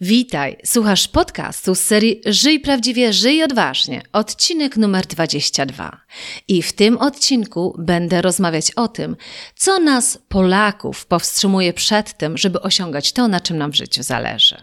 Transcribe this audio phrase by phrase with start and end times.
[0.00, 6.00] Witaj, słuchasz podcastu z serii Żyj prawdziwie, żyj odważnie, odcinek numer 22.
[6.48, 9.16] I w tym odcinku będę rozmawiać o tym,
[9.54, 14.62] co nas, Polaków, powstrzymuje przed tym, żeby osiągać to, na czym nam w życiu zależy.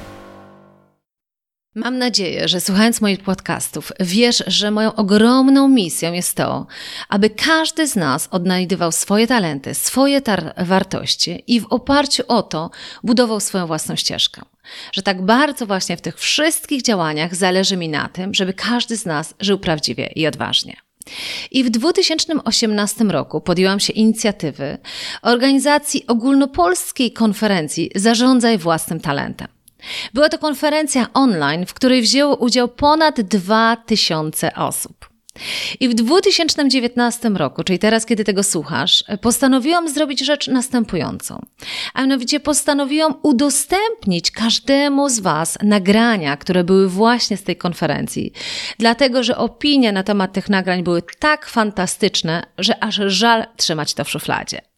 [1.75, 6.67] Mam nadzieję, że słuchając moich podcastów, wiesz, że moją ogromną misją jest to,
[7.09, 10.21] aby każdy z nas odnajdywał swoje talenty, swoje
[10.57, 12.69] wartości i w oparciu o to
[13.03, 14.41] budował swoją własną ścieżkę.
[14.93, 19.05] Że tak bardzo właśnie w tych wszystkich działaniach zależy mi na tym, żeby każdy z
[19.05, 20.77] nas żył prawdziwie i odważnie.
[21.51, 24.77] I w 2018 roku podjęłam się inicjatywy
[25.21, 29.60] organizacji ogólnopolskiej konferencji Zarządzaj własnym talentem.
[30.13, 35.11] Była to konferencja online, w której wzięło udział ponad 2000 osób.
[35.79, 41.45] I w 2019 roku, czyli teraz, kiedy tego słuchasz, postanowiłam zrobić rzecz następującą.
[41.93, 48.33] A mianowicie postanowiłam udostępnić każdemu z Was nagrania, które były właśnie z tej konferencji.
[48.79, 54.03] Dlatego, że opinie na temat tych nagrań były tak fantastyczne, że aż żal trzymać to
[54.03, 54.70] w szufladzie.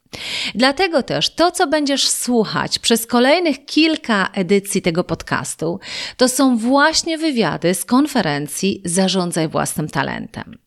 [0.55, 5.79] Dlatego też to, co będziesz słuchać przez kolejnych kilka edycji tego podcastu,
[6.17, 10.63] to są właśnie wywiady z konferencji Zarządzaj własnym talentem.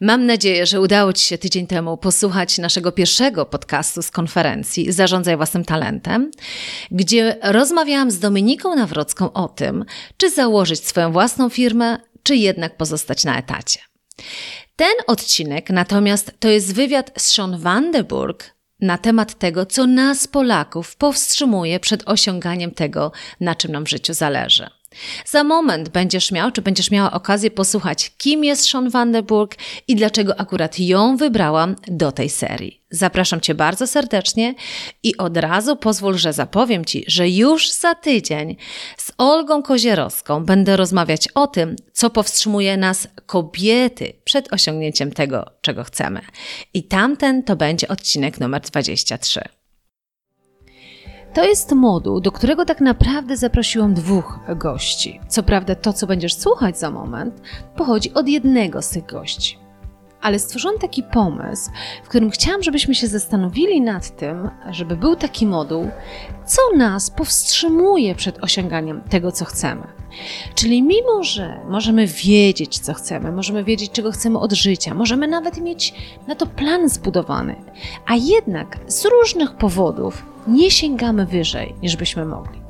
[0.00, 5.36] Mam nadzieję, że udało Ci się tydzień temu posłuchać naszego pierwszego podcastu z konferencji Zarządzaj
[5.36, 6.30] własnym talentem,
[6.90, 9.84] gdzie rozmawiałam z Dominiką Nawrocką o tym,
[10.16, 13.80] czy założyć swoją własną firmę, czy jednak pozostać na etacie.
[14.76, 20.96] Ten odcinek natomiast to jest wywiad z Sean Vandenburg na temat tego, co nas, Polaków,
[20.96, 24.70] powstrzymuje przed osiąganiem tego, na czym nam w życiu zależy.
[25.26, 29.56] Za moment będziesz miał, czy będziesz miała okazję posłuchać, kim jest Sean Vandenburg
[29.88, 32.84] i dlaczego akurat ją wybrałam do tej serii.
[32.90, 34.54] Zapraszam Cię bardzo serdecznie
[35.02, 38.56] i od razu pozwól, że zapowiem Ci, że już za tydzień
[38.96, 45.84] z Olgą Kozierowską będę rozmawiać o tym, co powstrzymuje nas kobiety przed osiągnięciem tego, czego
[45.84, 46.20] chcemy.
[46.74, 49.63] I tamten to będzie odcinek numer 23.
[51.34, 55.20] To jest moduł, do którego tak naprawdę zaprosiłam dwóch gości.
[55.28, 57.40] Co prawda, to, co będziesz słuchać za moment,
[57.76, 59.63] pochodzi od jednego z tych gości.
[60.24, 61.70] Ale stworzyłam taki pomysł,
[62.04, 65.88] w którym chciałam, żebyśmy się zastanowili nad tym, żeby był taki moduł,
[66.46, 69.86] co nas powstrzymuje przed osiąganiem tego, co chcemy.
[70.54, 75.60] Czyli mimo, że możemy wiedzieć, co chcemy, możemy wiedzieć, czego chcemy od życia, możemy nawet
[75.60, 75.94] mieć
[76.26, 77.56] na to plan zbudowany,
[78.06, 82.60] a jednak z różnych powodów nie sięgamy wyżej, niż byśmy mogli.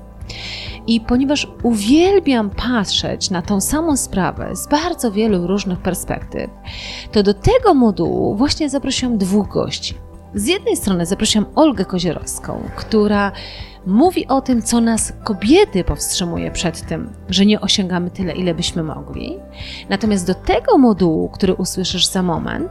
[0.86, 6.50] I ponieważ uwielbiam patrzeć na tą samą sprawę z bardzo wielu różnych perspektyw,
[7.12, 9.94] to do tego modułu właśnie zaprosiłam dwóch gości.
[10.34, 13.32] Z jednej strony zaprosiłam Olgę Kozierowską, która
[13.86, 18.82] mówi o tym, co nas kobiety powstrzymuje przed tym, że nie osiągamy tyle, ile byśmy
[18.82, 19.38] mogli.
[19.88, 22.68] Natomiast do tego modułu, który usłyszysz za moment,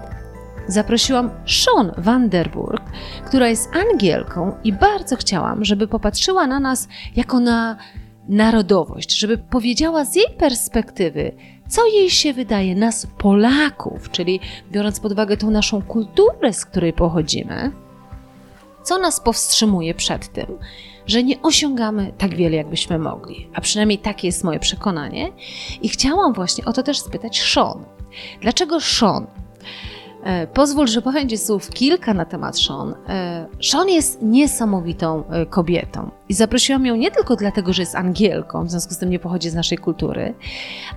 [0.68, 2.84] zaprosiłam Sean Vanderburg,
[3.26, 7.78] która jest Angielką i bardzo chciałam, żeby popatrzyła na nas jako na
[8.28, 11.32] narodowość, żeby powiedziała z jej perspektywy,
[11.68, 14.40] co jej się wydaje nas Polaków, czyli
[14.72, 17.72] biorąc pod uwagę tą naszą kulturę, z której pochodzimy,
[18.84, 20.46] co nas powstrzymuje przed tym,
[21.06, 23.50] że nie osiągamy tak wiele, jakbyśmy mogli.
[23.54, 25.32] A przynajmniej takie jest moje przekonanie.
[25.82, 27.86] I chciałam właśnie o to też spytać Sean.
[28.42, 29.28] Dlaczego Sean?
[30.24, 32.96] E, pozwól, że powiem Ci słów kilka na temat Sean.
[33.10, 38.66] E, Sean jest niesamowitą e, kobietą i zaprosiłam ją nie tylko dlatego, że jest Angielką,
[38.66, 40.34] w związku z tym nie pochodzi z naszej kultury,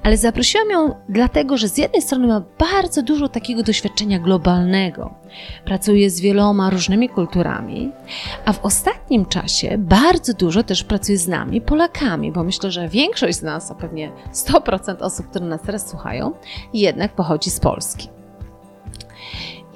[0.02, 5.14] ale zaprosiłam ją dlatego, że z jednej strony ma bardzo dużo takiego doświadczenia globalnego.
[5.64, 7.92] Pracuje z wieloma różnymi kulturami,
[8.44, 13.38] a w ostatnim czasie bardzo dużo też pracuje z nami, Polakami, bo myślę, że większość
[13.38, 16.32] z nas, a pewnie 100% osób, które nas teraz słuchają,
[16.74, 18.16] jednak pochodzi z Polski.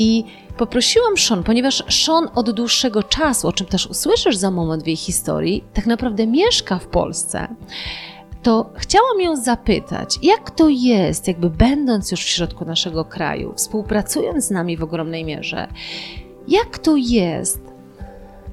[0.01, 0.25] I
[0.57, 4.97] poprosiłam Sean, ponieważ Sean od dłuższego czasu, o czym też usłyszysz za moment w jej
[4.97, 7.49] historii, tak naprawdę mieszka w Polsce
[8.43, 14.45] to chciałam ją zapytać, jak to jest, jakby będąc już w środku naszego kraju, współpracując
[14.45, 15.69] z nami w ogromnej mierze,
[16.49, 17.70] jak to jest,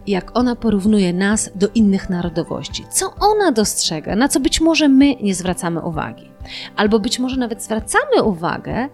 [0.08, 5.16] jak ona porównuje nas do innych narodowości, co ona dostrzega, na co być może my
[5.16, 6.32] nie zwracamy uwagi.
[6.76, 8.90] Albo być może nawet zwracamy uwagę,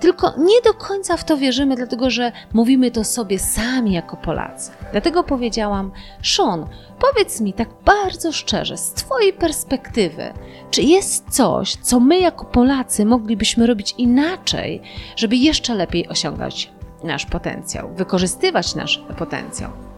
[0.00, 4.70] tylko nie do końca w to wierzymy, dlatego że mówimy to sobie sami jako Polacy.
[4.92, 6.66] Dlatego powiedziałam, Sean,
[6.98, 10.32] powiedz mi tak bardzo szczerze, z Twojej perspektywy,
[10.70, 14.82] czy jest coś, co my jako Polacy moglibyśmy robić inaczej,
[15.16, 16.72] żeby jeszcze lepiej osiągać
[17.04, 19.93] nasz potencjał, wykorzystywać nasz potencjał?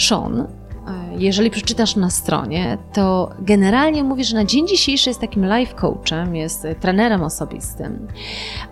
[0.00, 0.46] Sean
[0.90, 5.74] E, jeżeli przeczytasz na stronie, to generalnie mówi, że na dzień dzisiejszy jest takim life
[5.74, 8.06] coachem, jest trenerem osobistym.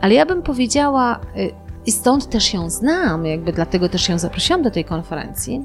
[0.01, 1.51] Ale ja bym powiedziała, y,
[1.87, 5.65] i stąd też ją znam, jakby dlatego też ją zaprosiłam do tej konferencji,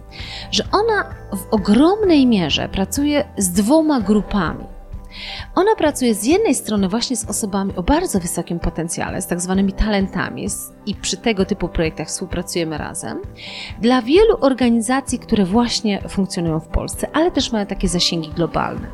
[0.51, 1.03] że ona
[1.35, 4.72] w ogromnej mierze pracuje z dwoma grupami.
[5.55, 9.73] Ona pracuje z jednej strony właśnie z osobami o bardzo wysokim potencjale, z tak zwanymi
[9.73, 10.47] talentami
[10.85, 13.21] i przy tego typu projektach współpracujemy razem.
[13.81, 18.87] Dla wielu organizacji, które właśnie funkcjonują w Polsce, ale też mają takie zasięgi globalne.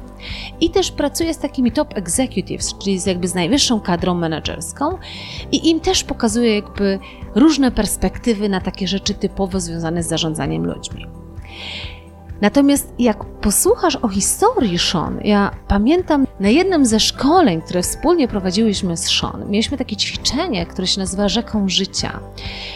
[0.61, 4.97] I też pracuje z takimi top executives, czyli z jakby z najwyższą kadrą menedżerską
[5.51, 6.99] i im też pokazuje jakby
[7.35, 11.07] różne perspektywy na takie rzeczy typowo związane z zarządzaniem ludźmi.
[12.41, 18.97] Natomiast jak posłuchasz o historii Sean, ja pamiętam na jednym ze szkoleń, które wspólnie prowadziłyśmy
[18.97, 22.19] z Sean, mieliśmy takie ćwiczenie, które się nazywa Rzeką Życia.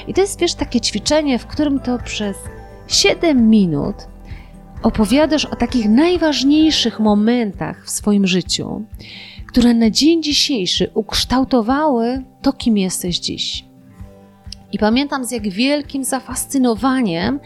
[0.08, 2.38] I to jest, wiesz, takie ćwiczenie, w którym to przez
[2.88, 3.96] 7 minut
[4.84, 8.82] opowiadasz o takich najważniejszych momentach w swoim życiu,
[9.48, 13.66] które na dzień dzisiejszy ukształtowały to, kim jesteś dziś.
[14.72, 17.40] I pamiętam z jak wielkim zafascynowaniem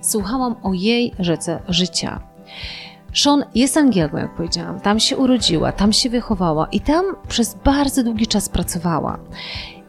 [0.00, 2.20] słuchałam o jej rzece życia.
[3.14, 4.80] Sean jest Angielką, jak powiedziałam.
[4.80, 9.18] Tam się urodziła, tam się wychowała i tam przez bardzo długi czas pracowała.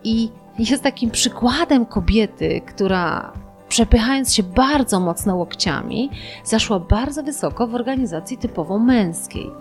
[0.03, 0.29] I
[0.59, 3.33] jest takim przykładem kobiety, która
[3.69, 6.09] przepychając się bardzo mocno łokciami,
[6.43, 9.51] zaszła bardzo wysoko w organizacji typowo męskiej.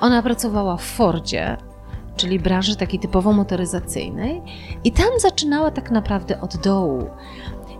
[0.00, 1.56] Ona pracowała w Fordzie,
[2.16, 4.42] czyli branży takiej typowo motoryzacyjnej,
[4.84, 7.06] i tam zaczynała tak naprawdę od dołu.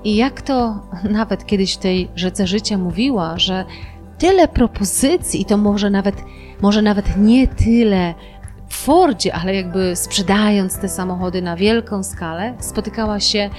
[0.04, 0.80] I jak to
[1.10, 3.64] nawet kiedyś w tej rzece życia mówiła, że
[4.18, 6.24] tyle propozycji, i to może nawet,
[6.60, 8.14] może nawet nie tyle
[8.68, 13.50] w Fordzie, ale jakby sprzedając te samochody na wielką skalę, spotykała się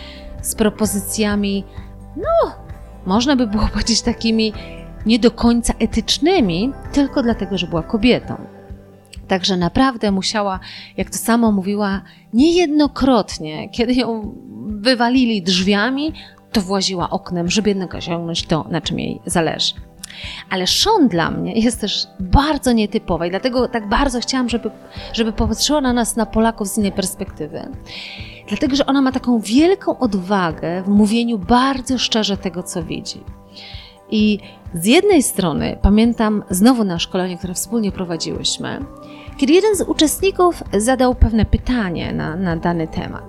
[0.41, 1.63] z propozycjami,
[2.17, 2.51] no,
[3.05, 4.53] można by było powiedzieć takimi
[5.05, 8.35] nie do końca etycznymi, tylko dlatego, że była kobietą.
[9.31, 10.59] Także naprawdę musiała,
[10.97, 12.01] jak to sama mówiła,
[12.33, 14.35] niejednokrotnie, kiedy ją
[14.67, 16.13] wywalili drzwiami,
[16.51, 19.73] to właziła oknem, żeby jednak osiągnąć to, na czym jej zależy.
[20.49, 24.71] Ale Sean dla mnie jest też bardzo nietypowa i dlatego tak bardzo chciałam, żeby,
[25.13, 27.67] żeby popatrzyła na nas, na Polaków z innej perspektywy.
[28.47, 33.23] Dlatego, że ona ma taką wielką odwagę w mówieniu bardzo szczerze tego, co widzi.
[34.11, 34.39] I
[34.73, 38.85] z jednej strony pamiętam znowu na szkolenie, które wspólnie prowadziłyśmy,
[39.37, 43.23] kiedy jeden z uczestników zadał pewne pytanie na, na dany temat.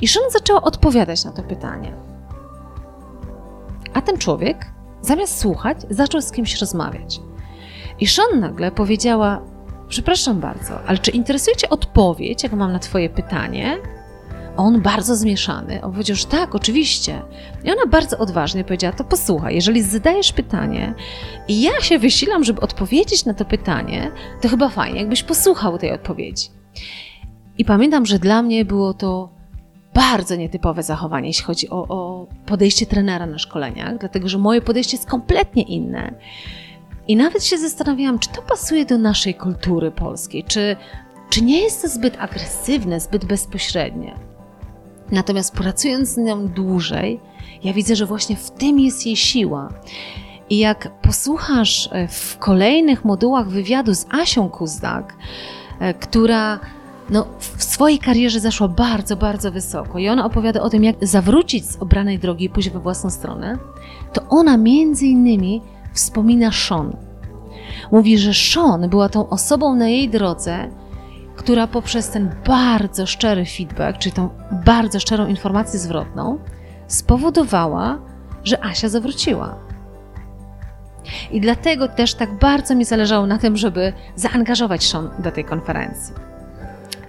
[0.00, 1.92] I Sean zaczęła odpowiadać na to pytanie.
[3.94, 4.66] A ten człowiek,
[5.00, 7.20] zamiast słuchać, zaczął z kimś rozmawiać.
[8.00, 9.42] I Sean nagle powiedziała:
[9.88, 13.78] Przepraszam bardzo, ale czy interesuje Cię odpowiedź, jak mam na Twoje pytanie?
[14.56, 15.82] On bardzo zmieszany.
[15.82, 17.22] On powiedział, że tak, oczywiście.
[17.64, 20.94] I ona bardzo odważnie powiedziała: To posłuchaj, jeżeli zadajesz pytanie
[21.48, 25.92] i ja się wysilam, żeby odpowiedzieć na to pytanie, to chyba fajnie, jakbyś posłuchał tej
[25.92, 26.48] odpowiedzi.
[27.58, 29.28] I pamiętam, że dla mnie było to
[29.94, 34.96] bardzo nietypowe zachowanie, jeśli chodzi o, o podejście trenera na szkoleniach, dlatego że moje podejście
[34.96, 36.14] jest kompletnie inne.
[37.08, 40.76] I nawet się zastanawiałam, czy to pasuje do naszej kultury polskiej, czy,
[41.30, 44.31] czy nie jest to zbyt agresywne, zbyt bezpośrednie.
[45.12, 47.20] Natomiast pracując z nią dłużej,
[47.64, 49.68] ja widzę, że właśnie w tym jest jej siła.
[50.50, 55.16] I jak posłuchasz e, w kolejnych modułach wywiadu z Asią Kuzdak,
[55.80, 56.60] e, która
[57.10, 61.64] no, w swojej karierze zaszła bardzo, bardzo wysoko i ona opowiada o tym, jak zawrócić
[61.64, 63.58] z obranej drogi i pójść we własną stronę,
[64.12, 66.96] to ona między innymi wspomina Sean.
[67.92, 70.70] Mówi, że Sean była tą osobą na jej drodze,
[71.36, 74.28] która poprzez ten bardzo szczery feedback, czyli tą
[74.64, 76.38] bardzo szczerą informację zwrotną,
[76.86, 77.98] spowodowała,
[78.44, 79.58] że Asia zawróciła.
[81.30, 86.31] I dlatego też tak bardzo mi zależało na tym, żeby zaangażować Sean do tej konferencji.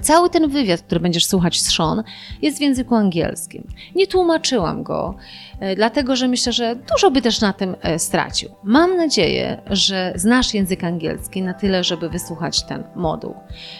[0.03, 2.03] Cały ten wywiad, który będziesz słuchać z Sean,
[2.41, 3.67] jest w języku angielskim.
[3.95, 5.15] Nie tłumaczyłam go,
[5.59, 8.49] e, dlatego że myślę, że dużo by też na tym e, stracił.
[8.63, 13.35] Mam nadzieję, że znasz język angielski na tyle, żeby wysłuchać ten moduł.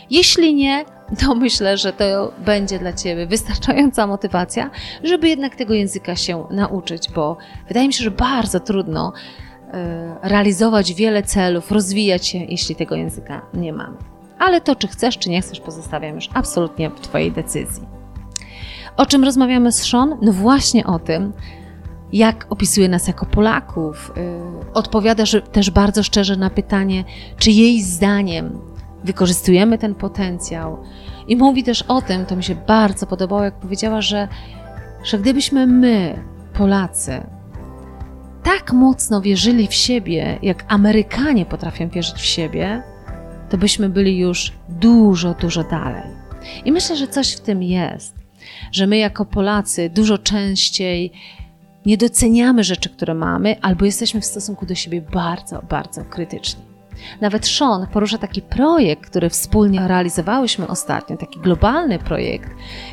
[0.09, 0.85] Jeśli nie,
[1.19, 4.69] to myślę, że to będzie dla Ciebie wystarczająca motywacja,
[5.03, 7.37] żeby jednak tego języka się nauczyć, bo
[7.67, 9.13] wydaje mi się, że bardzo trudno
[9.73, 15.17] e, realizować wiele celów, rozwijać się, jeśli tego języka nie mamy ale to, czy chcesz,
[15.17, 17.87] czy nie chcesz, pozostawiam już absolutnie w Twojej decyzji.
[18.97, 20.17] O czym rozmawiamy z Sean?
[20.21, 21.33] No właśnie o tym,
[22.13, 24.11] jak opisuje nas jako Polaków.
[24.15, 27.03] Yy, odpowiada też bardzo szczerze na pytanie,
[27.37, 28.59] czy jej zdaniem
[29.03, 30.77] wykorzystujemy ten potencjał.
[31.27, 34.27] I mówi też o tym, to mi się bardzo podobało, jak powiedziała, że,
[35.03, 36.23] że gdybyśmy my,
[36.53, 37.23] Polacy,
[38.43, 42.83] tak mocno wierzyli w siebie, jak Amerykanie potrafią wierzyć w siebie,
[43.53, 46.03] to byśmy byli już dużo, dużo dalej.
[46.65, 48.15] I myślę, że coś w tym jest,
[48.71, 51.11] że my jako Polacy dużo częściej
[51.85, 56.61] nie doceniamy rzeczy, które mamy, albo jesteśmy w stosunku do siebie bardzo, bardzo krytyczni.
[57.21, 62.49] Nawet Sean porusza taki projekt, który wspólnie realizowałyśmy ostatnio, taki globalny projekt,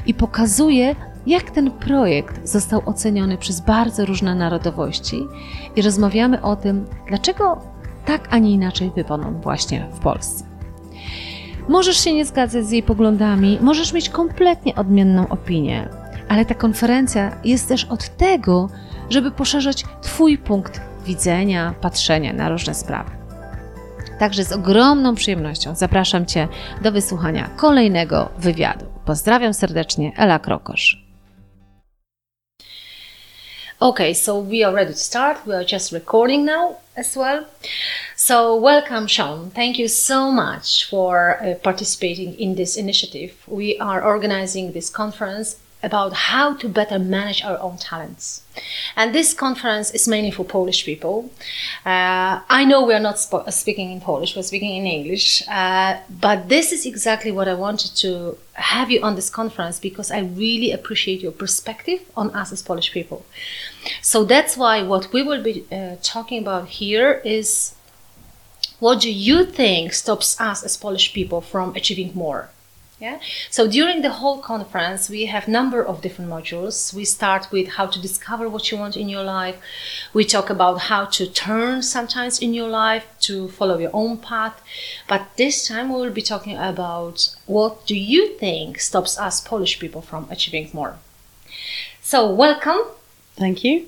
[0.06, 5.26] i pokazuje, jak ten projekt został oceniony przez bardzo różne narodowości,
[5.76, 7.62] i rozmawiamy o tym, dlaczego
[8.04, 10.49] tak, a nie inaczej wypadł właśnie w Polsce.
[11.68, 15.88] Możesz się nie zgadzać z jej poglądami, możesz mieć kompletnie odmienną opinię,
[16.28, 18.68] ale ta konferencja jest też od tego,
[19.10, 23.10] żeby poszerzać Twój punkt widzenia, patrzenia na różne sprawy.
[24.18, 26.48] Także z ogromną przyjemnością zapraszam Cię
[26.82, 28.86] do wysłuchania kolejnego wywiadu.
[29.04, 31.10] Pozdrawiam serdecznie, Ela Krokosz.
[33.80, 35.46] Okay, so we are ready to start.
[35.46, 37.46] We are just recording now as well.
[38.14, 39.50] So, welcome, Sean.
[39.50, 43.32] Thank you so much for uh, participating in this initiative.
[43.48, 48.42] We are organizing this conference about how to better manage our own talents.
[48.96, 51.30] And this conference is mainly for Polish people.
[51.86, 55.98] Uh, I know we are not sp- speaking in Polish, we're speaking in English, uh,
[56.10, 60.20] but this is exactly what I wanted to have you on this conference because I
[60.20, 63.24] really appreciate your perspective on us as Polish people.
[64.02, 67.74] So that's why what we will be uh, talking about here is
[68.78, 72.50] what do you think stops us as Polish people from achieving more?
[73.00, 73.18] Yeah.
[73.48, 76.92] So during the whole conference, we have number of different modules.
[76.92, 79.56] We start with how to discover what you want in your life.
[80.12, 84.62] We talk about how to turn sometimes in your life to follow your own path.
[85.08, 89.78] But this time we will be talking about what do you think stops us Polish
[89.78, 90.98] people from achieving more.
[92.02, 92.82] So welcome.
[93.40, 93.86] Thank you.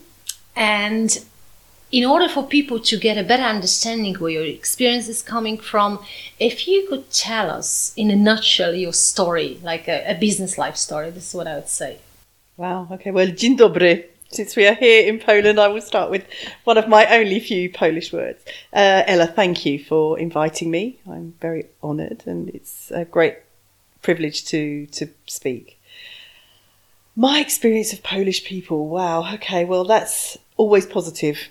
[0.57, 1.11] And
[1.91, 5.99] in order for people to get a better understanding where your experience is coming from,
[6.41, 10.77] if you could tell us in a nutshell your story, like a, a business life
[10.77, 11.99] story, this is what I would say.
[12.57, 12.89] Wow.
[12.93, 13.13] Okay.
[13.13, 14.05] Well, dzień dobry.
[14.31, 16.25] Since we are here in Poland, I will start with
[16.65, 18.43] one of my only few Polish words.
[18.73, 20.99] Uh, Ella, thank you for inviting me.
[21.07, 23.37] I'm very honoured, and it's a great
[24.01, 25.79] privilege to to speak.
[27.15, 28.89] My experience of Polish people.
[28.89, 29.35] Wow.
[29.35, 29.65] Okay.
[29.65, 31.49] Well, that's always positive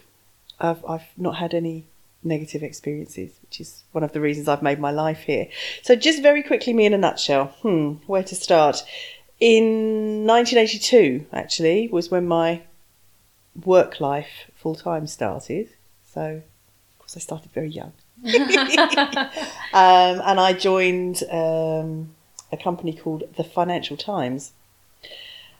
[0.62, 1.86] I've, I've not had any
[2.24, 5.48] negative experiences, which is one of the reasons I've made my life here.
[5.82, 7.48] So, just very quickly, me in a nutshell.
[7.62, 8.84] Hmm, where to start?
[9.40, 12.62] In 1982, actually, was when my
[13.66, 15.70] work life full time started.
[16.14, 17.94] So, of course, I started very young.
[18.24, 22.14] um, and I joined um,
[22.52, 24.54] a company called the Financial Times.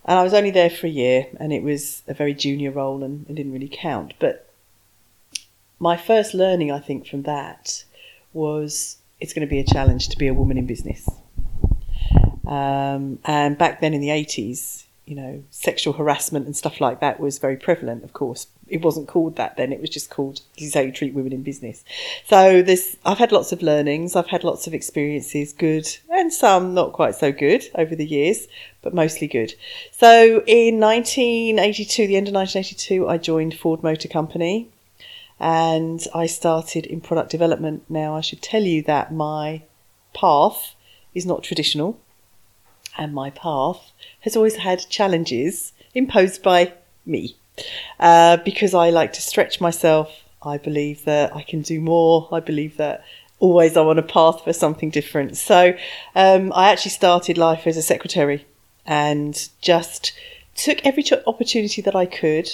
[0.06, 3.04] And I was only there for a year, and it was a very junior role
[3.04, 4.14] and, it didn't really count.
[4.20, 4.50] But
[5.80, 7.84] my first learning, I think, from that
[8.34, 11.08] was it's going to be a challenge to be a woman in business.
[12.48, 17.20] Um, and back then in the 80s, you know, sexual harassment and stuff like that
[17.20, 18.48] was very prevalent, of course.
[18.72, 21.34] It wasn't called that then, it was just called this is how you treat women
[21.34, 21.84] in business.
[22.28, 26.74] So this I've had lots of learnings, I've had lots of experiences, good and some
[26.74, 28.48] not quite so good over the years,
[28.82, 29.54] but mostly good.
[29.92, 34.70] So in 1982, the end of 1982, I joined Ford Motor Company
[35.40, 37.84] and I started in product development.
[37.90, 39.64] Now, I should tell you that my
[40.14, 40.76] path
[41.14, 42.00] is not traditional.
[42.98, 46.74] and my path has always had challenges imposed by
[47.06, 47.36] me
[48.00, 50.24] uh, because I like to stretch myself.
[50.44, 52.28] I believe that I can do more.
[52.32, 53.04] I believe that
[53.40, 55.38] always I'm on a path for something different.
[55.38, 55.74] So
[56.16, 58.46] um, I actually started life as a secretary
[58.86, 60.14] and just
[60.56, 62.50] took every opportunity that I could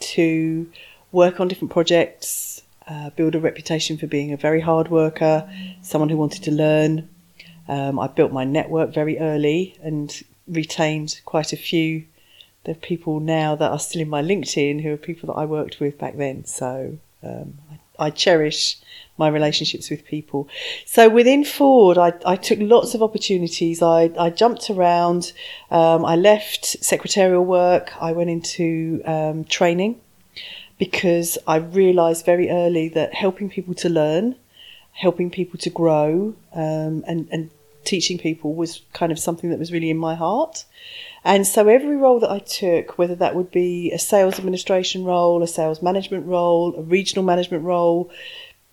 [0.00, 0.70] to
[1.12, 5.48] work on different projects, uh, build a reputation for being a very hard worker,
[5.82, 7.08] someone who wanted to learn.
[7.68, 12.04] Um, I built my network very early and retained quite a few.
[12.64, 15.44] There are people now that are still in my LinkedIn who are people that I
[15.44, 16.44] worked with back then.
[16.44, 18.78] So um, I, I cherish
[19.16, 20.48] my relationships with people.
[20.84, 23.82] So within Ford, I, I took lots of opportunities.
[23.82, 25.32] I, I jumped around.
[25.70, 27.92] Um, I left secretarial work.
[28.00, 30.00] I went into um, training
[30.78, 34.36] because I realised very early that helping people to learn,
[34.92, 37.50] helping people to grow, um, and, and
[37.84, 40.64] teaching people was kind of something that was really in my heart.
[41.24, 45.42] And so every role that I took, whether that would be a sales administration role,
[45.42, 48.10] a sales management role, a regional management role,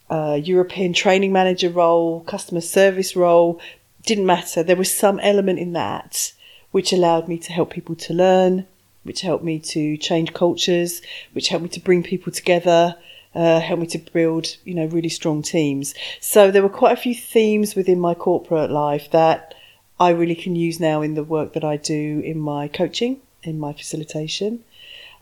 [0.10, 3.60] a European training manager role, customer service role,
[4.06, 4.64] didn't matter.
[4.64, 6.32] There was some element in that
[6.72, 8.68] which allowed me to help people to learn,
[9.04, 11.02] which helped me to change cultures,
[11.34, 12.96] which helped me to bring people together,
[13.38, 15.94] uh, helped me to build, you know, really strong teams.
[16.20, 19.54] So there were quite a few themes within my corporate life that
[20.00, 23.60] I really can use now in the work that I do in my coaching, in
[23.60, 24.64] my facilitation.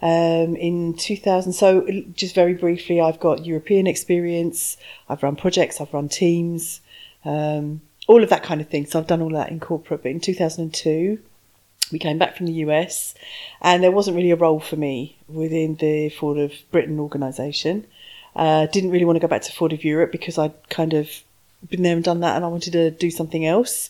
[0.02, 4.78] Um, in 2000, so just very briefly, I've got European experience.
[5.10, 6.80] I've run projects, I've run teams,
[7.26, 8.86] um, all of that kind of thing.
[8.86, 10.04] So I've done all that in corporate.
[10.04, 11.20] But in 2002,
[11.92, 13.14] we came back from the US,
[13.62, 17.86] and there wasn't really a role for me within the Ford of Britain organisation.
[18.36, 21.10] Uh, didn't really want to go back to Ford of Europe because I'd kind of
[21.70, 23.90] been there and done that, and I wanted to do something else.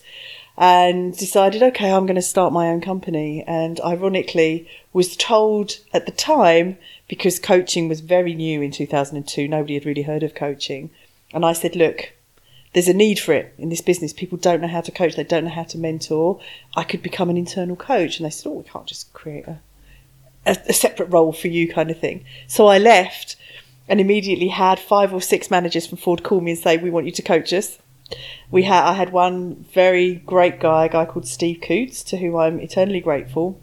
[0.57, 3.43] And decided, okay, I'm going to start my own company.
[3.45, 6.77] And ironically, was told at the time
[7.09, 9.47] because coaching was very new in 2002.
[9.47, 10.91] Nobody had really heard of coaching,
[11.33, 12.13] and I said, look,
[12.75, 14.11] there's a need for it in this business.
[14.11, 16.41] People don't know how to coach, they don't know how to mentor.
[16.75, 18.17] I could become an internal coach.
[18.19, 19.59] And they said, Oh, we can't just create a,
[20.45, 22.25] a, a separate role for you, kind of thing.
[22.47, 23.37] So I left
[23.87, 27.05] and immediately had five or six managers from Ford call me and say, We want
[27.05, 27.77] you to coach us.
[28.51, 32.35] We had I had one very great guy, a guy called Steve Coots, to whom
[32.35, 33.59] I'm eternally grateful,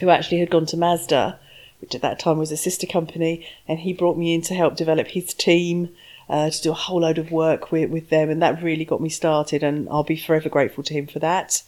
[0.00, 1.38] who actually had gone to Mazda,
[1.80, 4.76] which at that time was a sister company, and he brought me in to help
[4.76, 5.90] develop his team
[6.28, 9.00] uh, to do a whole load of work with, with them, and that really got
[9.00, 11.62] me started, and I'll be forever grateful to him for that.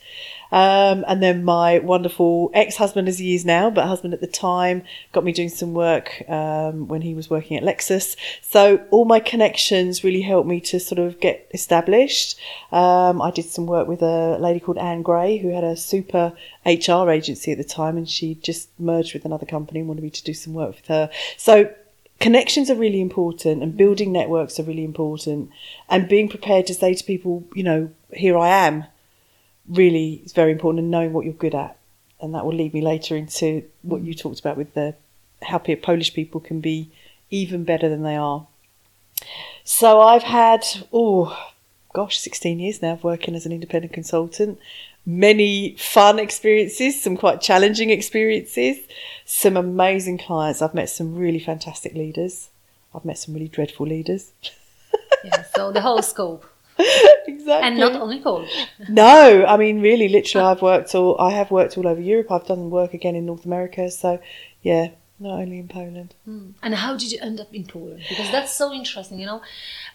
[0.53, 4.83] Um, and then my wonderful ex-husband, as he is now, but husband at the time,
[5.13, 8.17] got me doing some work um, when he was working at Lexus.
[8.43, 12.39] So all my connections really helped me to sort of get established.
[12.73, 16.33] Um, I did some work with a lady called Anne Gray, who had a super
[16.67, 20.11] HR agency at the time, and she just merged with another company and wanted me
[20.11, 21.11] to do some work with her.
[21.37, 21.73] So
[22.21, 25.51] connections are really important and building networks are really important
[25.89, 28.85] and being prepared to say to people you know here i am
[29.69, 31.77] really is very important and knowing what you're good at
[32.21, 34.95] and that will lead me later into what you talked about with the
[35.43, 36.91] how polish people can be
[37.31, 38.47] even better than they are
[39.65, 41.37] so i've had oh
[41.93, 44.59] gosh 16 years now of working as an independent consultant
[45.07, 48.79] many fun experiences, some quite challenging experiences,
[49.25, 50.63] some amazing clients.
[50.63, 52.51] I've met some really fantastic leaders.
[52.95, 54.33] I've met some really dreadful leaders.
[55.25, 56.47] yeah, so the whole scope.
[57.27, 57.69] exactly.
[57.69, 58.53] And not only Polish.
[58.89, 62.31] no, I mean really literally I've worked all I have worked all over Europe.
[62.31, 63.91] I've done work again in North America.
[63.91, 64.21] So
[64.63, 64.89] yeah,
[65.21, 66.15] not only in Poland.
[66.27, 66.55] Mm.
[66.63, 68.03] And how did you end up in Poland?
[68.09, 69.43] Because that's so interesting, you know.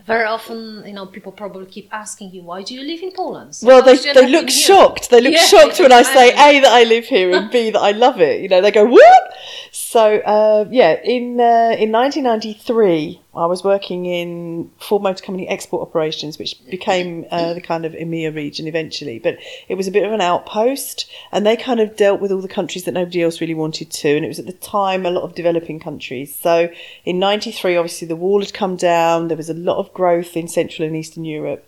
[0.06, 3.56] Very often, you know, people probably keep asking you, why do you live in Poland?
[3.56, 5.10] So well, they, they look shocked.
[5.10, 7.80] They look yeah, shocked when I say A, that I live here and B, that
[7.80, 8.42] I love it.
[8.42, 9.34] You know, they go, what?
[9.72, 15.86] So, uh, yeah, in, uh, in 1993, I was working in Ford Motor Company export
[15.88, 19.20] operations, which became uh, the kind of EMEA region eventually.
[19.20, 22.42] But it was a bit of an outpost, and they kind of dealt with all
[22.42, 24.16] the countries that nobody else really wanted to.
[24.16, 26.34] And it was at the time a lot of developing countries.
[26.34, 26.70] So
[27.04, 29.28] in '93, obviously the wall had come down.
[29.28, 31.68] There was a lot of growth in Central and Eastern Europe,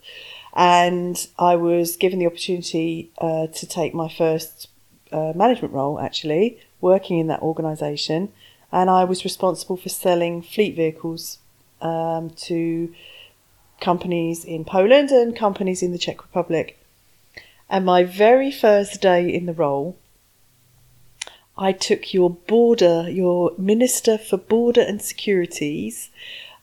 [0.53, 4.69] and I was given the opportunity uh, to take my first
[5.11, 8.31] uh, management role, actually working in that organisation,
[8.71, 11.39] and I was responsible for selling fleet vehicles
[11.81, 12.93] um, to
[13.79, 16.79] companies in Poland and companies in the Czech Republic.
[17.69, 19.97] And my very first day in the role,
[21.57, 26.09] I took your border, your Minister for Border and Securities,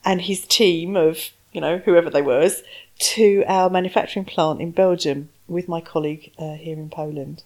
[0.04, 2.62] and his team of, you know, whoever they was,
[2.98, 7.42] to our manufacturing plant in Belgium with my colleague uh, here in Poland.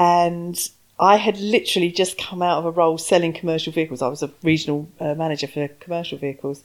[0.00, 0.70] and
[1.00, 4.02] I had literally just come out of a role selling commercial vehicles.
[4.02, 6.62] I was a regional uh, manager for commercial vehicles.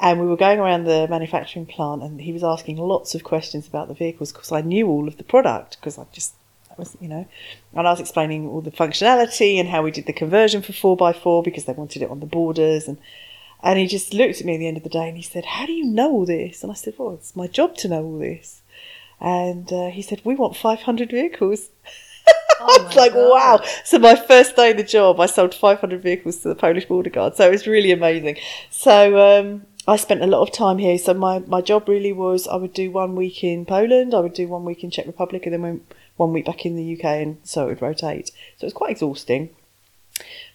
[0.00, 3.68] And we were going around the manufacturing plant, and he was asking lots of questions
[3.68, 6.34] about the vehicles because I knew all of the product because I just
[6.76, 7.26] was you know,
[7.74, 10.96] and I was explaining all the functionality and how we did the conversion for four
[11.08, 12.98] x four because they wanted it on the borders and
[13.62, 15.44] and he just looked at me at the end of the day and he said,
[15.44, 18.02] "How do you know all this?" And I said, "Well, it's my job to know
[18.02, 18.62] all this."
[19.20, 21.68] And uh, he said, "We want 500 vehicles."
[22.60, 23.30] Oh I was like, God.
[23.30, 23.60] wow.
[23.84, 27.10] So my first day in the job, I sold 500 vehicles to the Polish border
[27.10, 27.36] guard.
[27.36, 28.36] So it was really amazing.
[28.70, 30.98] So um, I spent a lot of time here.
[30.98, 34.34] So my, my job really was I would do one week in Poland, I would
[34.34, 35.80] do one week in Czech Republic, and then one-
[36.16, 38.28] one week back in the UK, and so it would rotate.
[38.58, 39.48] So it was quite exhausting.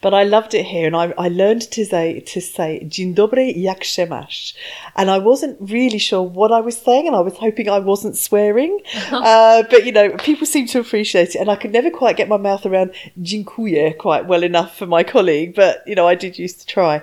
[0.06, 3.52] But I loved it here, and I, I learned to say to say "Dzień dobry,
[3.52, 4.54] jak się masz,"
[4.96, 8.16] and I wasn't really sure what I was saying, and I was hoping I wasn't
[8.16, 8.82] swearing.
[9.12, 12.30] uh, but you know, people seem to appreciate it, and I could never quite get
[12.30, 15.56] my mouth around "dziękuję" quite well enough for my colleague.
[15.56, 17.02] But you know, I did used to try.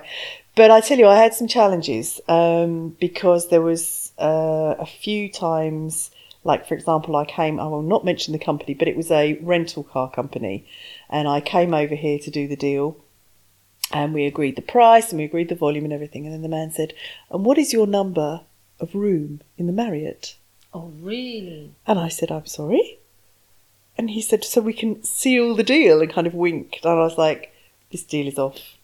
[0.55, 5.27] But I tell you, I had some challenges um, because there was uh, a few
[5.27, 6.09] times,
[6.45, 7.59] like for example, I came.
[7.59, 10.63] I will not mention the company, but it was a rental car company,
[11.13, 12.97] and I came over here to do the deal.
[13.91, 16.25] And we agreed the price and we agreed the volume and everything.
[16.25, 16.93] And then the man said,
[17.29, 18.41] And what is your number
[18.79, 20.35] of room in the Marriott?
[20.73, 21.75] Oh, really?
[21.85, 22.97] And I said, I'm sorry.
[23.95, 26.83] And he said, So we can seal the deal and kind of winked.
[26.83, 27.53] And I was like,
[27.91, 28.79] This deal is off.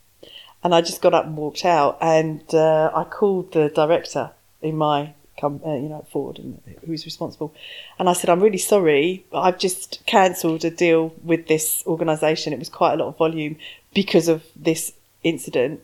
[0.64, 1.98] And I just got up and walked out.
[2.00, 6.62] And uh, I called the director in my, com- uh, you know, at Ford, and
[6.86, 7.54] who's responsible.
[7.98, 9.26] And I said, I'm really sorry.
[9.32, 12.54] but I've just cancelled a deal with this organisation.
[12.54, 13.58] It was quite a lot of volume
[13.94, 15.82] because of this incident.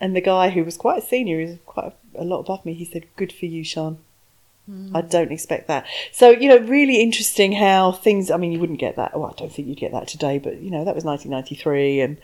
[0.00, 2.84] And the guy who was quite a senior, was quite a, lot above me, he
[2.84, 3.98] said, Good for you, Sean.
[4.94, 5.86] I don't expect that.
[6.10, 9.18] So, you know, really interesting how things, I mean, you wouldn't get that.
[9.18, 12.16] Well, I don't think you'd get that today, but, you know, that was 1993 and,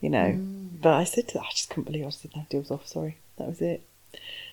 [0.00, 0.38] you know,
[0.80, 2.86] but I said, to, I just couldn't believe I just didn't have deals off.
[2.86, 3.16] Sorry.
[3.36, 3.82] That was it.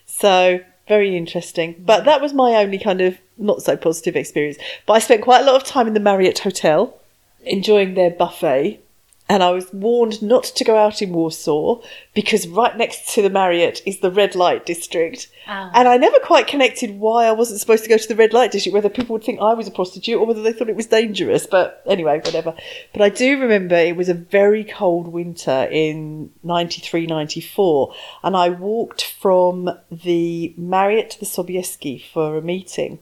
[0.07, 1.75] So, very interesting.
[1.79, 4.57] But that was my only kind of not so positive experience.
[4.85, 6.97] But I spent quite a lot of time in the Marriott Hotel
[7.43, 8.79] enjoying their buffet.
[9.27, 11.81] And I was warned not to go out in Warsaw
[12.13, 15.29] because right next to the Marriott is the red light district.
[15.47, 15.71] Ah.
[15.73, 18.51] And I never quite connected why I wasn't supposed to go to the red light
[18.51, 20.85] district, whether people would think I was a prostitute or whether they thought it was
[20.85, 21.47] dangerous.
[21.47, 22.53] But anyway, whatever.
[22.93, 27.95] But I do remember it was a very cold winter in 93, 94.
[28.23, 32.99] And I walked from the Marriott to the Sobieski for a meeting.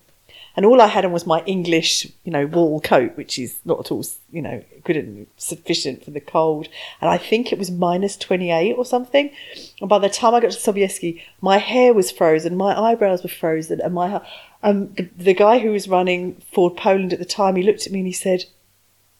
[0.55, 3.79] And all I had on was my English, you know, wool coat, which is not
[3.79, 6.67] at all, you know, couldn't sufficient for the cold.
[7.01, 9.31] And I think it was minus 28 or something.
[9.81, 13.29] And by the time I got to Sobieski, my hair was frozen, my eyebrows were
[13.29, 14.21] frozen, and my
[14.61, 17.91] um, the, the guy who was running Ford Poland at the time, he looked at
[17.91, 18.45] me and he said,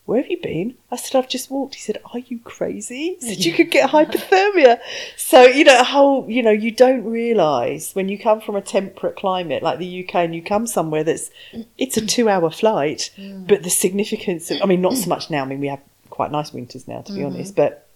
[0.05, 0.75] where have you been?
[0.91, 1.75] I said, I've just walked.
[1.75, 3.17] He said, Are you crazy?
[3.21, 4.79] He said, You could get hypothermia.
[5.15, 8.61] So, you know, a whole, you know, you don't realise when you come from a
[8.61, 11.31] temperate climate like the UK and you come somewhere that's,
[11.77, 13.11] it's a two hour flight,
[13.47, 15.43] but the significance of, I mean, not so much now.
[15.43, 17.87] I mean, we have quite nice winters now, to be honest, but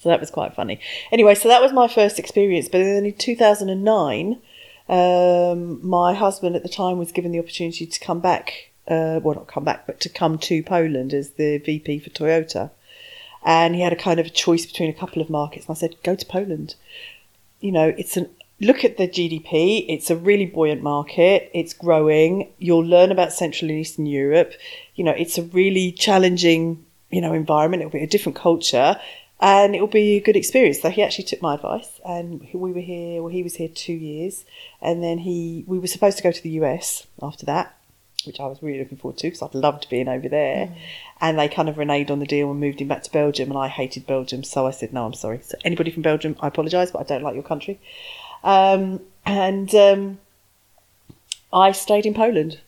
[0.00, 0.80] so that was quite funny.
[1.12, 2.68] Anyway, so that was my first experience.
[2.68, 4.38] But then in 2009,
[4.88, 9.34] um, my husband at the time was given the opportunity to come back, uh, well,
[9.34, 12.70] not come back, but to come to Poland as the VP for Toyota.
[13.44, 15.66] And he had a kind of a choice between a couple of markets.
[15.66, 16.74] And I said, go to Poland.
[17.60, 19.84] You know, it's an look at the GDP.
[19.88, 21.50] It's a really buoyant market.
[21.54, 22.52] It's growing.
[22.58, 24.52] You'll learn about Central and Eastern Europe.
[24.94, 27.82] You know, it's a really challenging, you know, environment.
[27.82, 28.98] It'll be a different culture
[29.40, 30.80] and it'll be a good experience.
[30.80, 33.92] So he actually took my advice and we were here, well, he was here two
[33.92, 34.44] years
[34.80, 37.76] and then he, we were supposed to go to the US after that,
[38.26, 40.74] which I was really looking forward to because I'd loved being over there.
[41.20, 43.58] And they kind of reneged on the deal and moved him back to Belgium and
[43.58, 44.44] I hated Belgium.
[44.44, 45.40] So I said, no, I'm sorry.
[45.42, 47.80] So anybody from Belgium, I apologise, but I don't like your country.
[48.42, 50.18] Um, and um,
[51.52, 52.60] I stayed in Poland.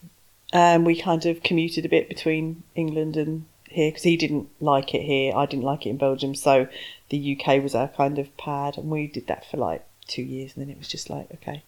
[0.53, 4.95] And we kind of commuted a bit between England and here because he didn't like
[4.95, 5.35] it here.
[5.35, 6.35] I didn't like it in Belgium.
[6.35, 6.69] So
[7.11, 8.79] the UK was our kind of pad.
[8.79, 10.53] And we did that for like two years.
[10.55, 11.65] And then it was just like, okay,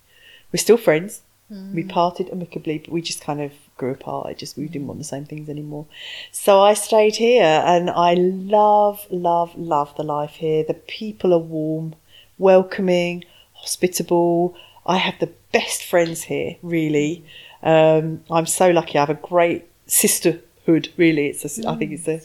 [0.52, 1.22] we're still friends.
[1.50, 4.26] We parted amicably, but we just kind of grew apart.
[4.26, 5.86] I just we didn't want the same things anymore.
[6.30, 10.62] So I stayed here, and I love, love, love the life here.
[10.62, 11.94] The people are warm,
[12.36, 14.56] welcoming, hospitable.
[14.84, 16.56] I have the best friends here.
[16.62, 17.24] Really,
[17.62, 18.98] um, I'm so lucky.
[18.98, 20.90] I have a great sisterhood.
[20.98, 22.20] Really, it's a, I think it's a,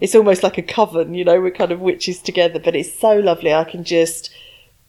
[0.00, 1.14] it's almost like a coven.
[1.14, 3.52] You know, we're kind of witches together, but it's so lovely.
[3.52, 4.30] I can just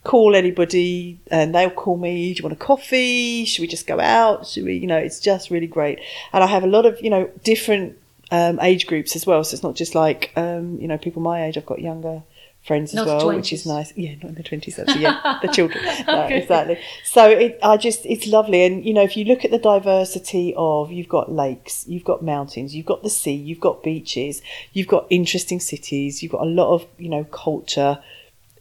[0.03, 3.99] call anybody and they'll call me do you want a coffee should we just go
[3.99, 5.99] out should we you know it's just really great
[6.31, 7.97] and i have a lot of you know different
[8.31, 9.43] um, age groups as well.
[9.43, 11.57] So it's not just like um, you know people my age.
[11.57, 12.21] I've got younger
[12.63, 13.35] friends as Not well, 20s.
[13.37, 13.91] which is nice.
[13.97, 14.77] Yeah, not in the twenties.
[14.81, 15.83] Actually, yeah, the children.
[16.07, 16.41] No, Okay.
[16.43, 16.77] exactly.
[17.03, 20.53] So it, I just, it's lovely, and you know, if you look at the diversity
[20.55, 24.87] of, you've got lakes, you've got mountains, you've got the sea, you've got beaches, you've
[24.87, 27.97] got interesting cities, you've got a lot of, you know, culture.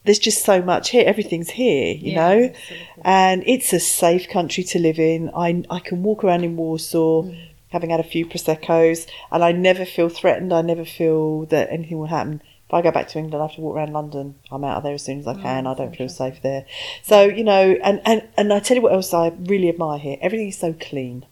[0.09, 1.03] There's just so much here.
[1.05, 2.87] Everything's here, you Yeah, know, absolutely.
[3.05, 5.29] and it's a safe country to live in.
[5.35, 7.23] I I can walk around in Warsaw.
[7.25, 7.37] Mm.
[7.67, 10.51] Having had a few proseccos, and I never feel threatened.
[10.51, 12.41] I never feel that anything will happen.
[12.67, 14.33] If I go back to England, I have to walk around London.
[14.51, 15.67] I'm out of there as soon as I can.
[15.67, 16.65] I don't feel safe there.
[17.03, 20.17] So you know, and and and I tell you what else I really admire here.
[20.21, 21.27] Everything is so clean.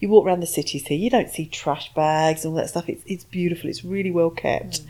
[0.00, 2.88] You walk around the cities here, you don't see trash bags and all that stuff.
[2.90, 3.70] It's it's beautiful.
[3.70, 4.82] It's really well kept.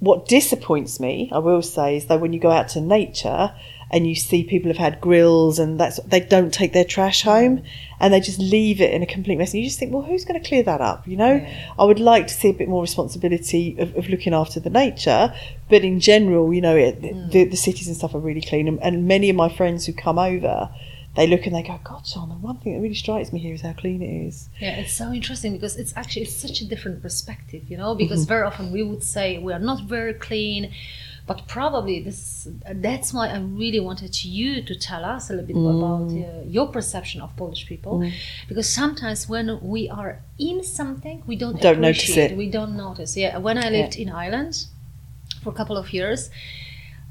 [0.00, 3.54] What disappoints me, I will say, is that when you go out to nature
[3.90, 7.62] and you see people have had grills and that's they don't take their trash home
[7.98, 9.52] and they just leave it in a complete mess.
[9.52, 11.06] And you just think, well, who's going to clear that up?
[11.06, 11.72] You know, Yeah.
[11.78, 15.34] I would like to see a bit more responsibility of, of looking after the nature,
[15.68, 17.50] but in general, you know, it, the, mm.
[17.50, 18.68] the cities and stuff are really clean.
[18.68, 20.70] And, and many of my friends who come over,
[21.16, 23.54] they look and they go, God, John, the one thing that really strikes me here
[23.54, 24.48] is how clean it is.
[24.60, 27.94] Yeah, it's so interesting because it's actually it's such a different perspective, you know.
[27.94, 28.28] Because mm-hmm.
[28.28, 30.72] very often we would say we are not very clean,
[31.26, 35.56] but probably this that's why I really wanted you to tell us a little bit
[35.56, 36.54] about uh, mm.
[36.54, 38.12] your perception of Polish people, mm.
[38.48, 42.36] because sometimes when we are in something, we don't Don't notice it.
[42.36, 43.16] We don't notice.
[43.16, 44.66] Yeah, when I lived in Ireland
[45.42, 46.30] for a couple of years.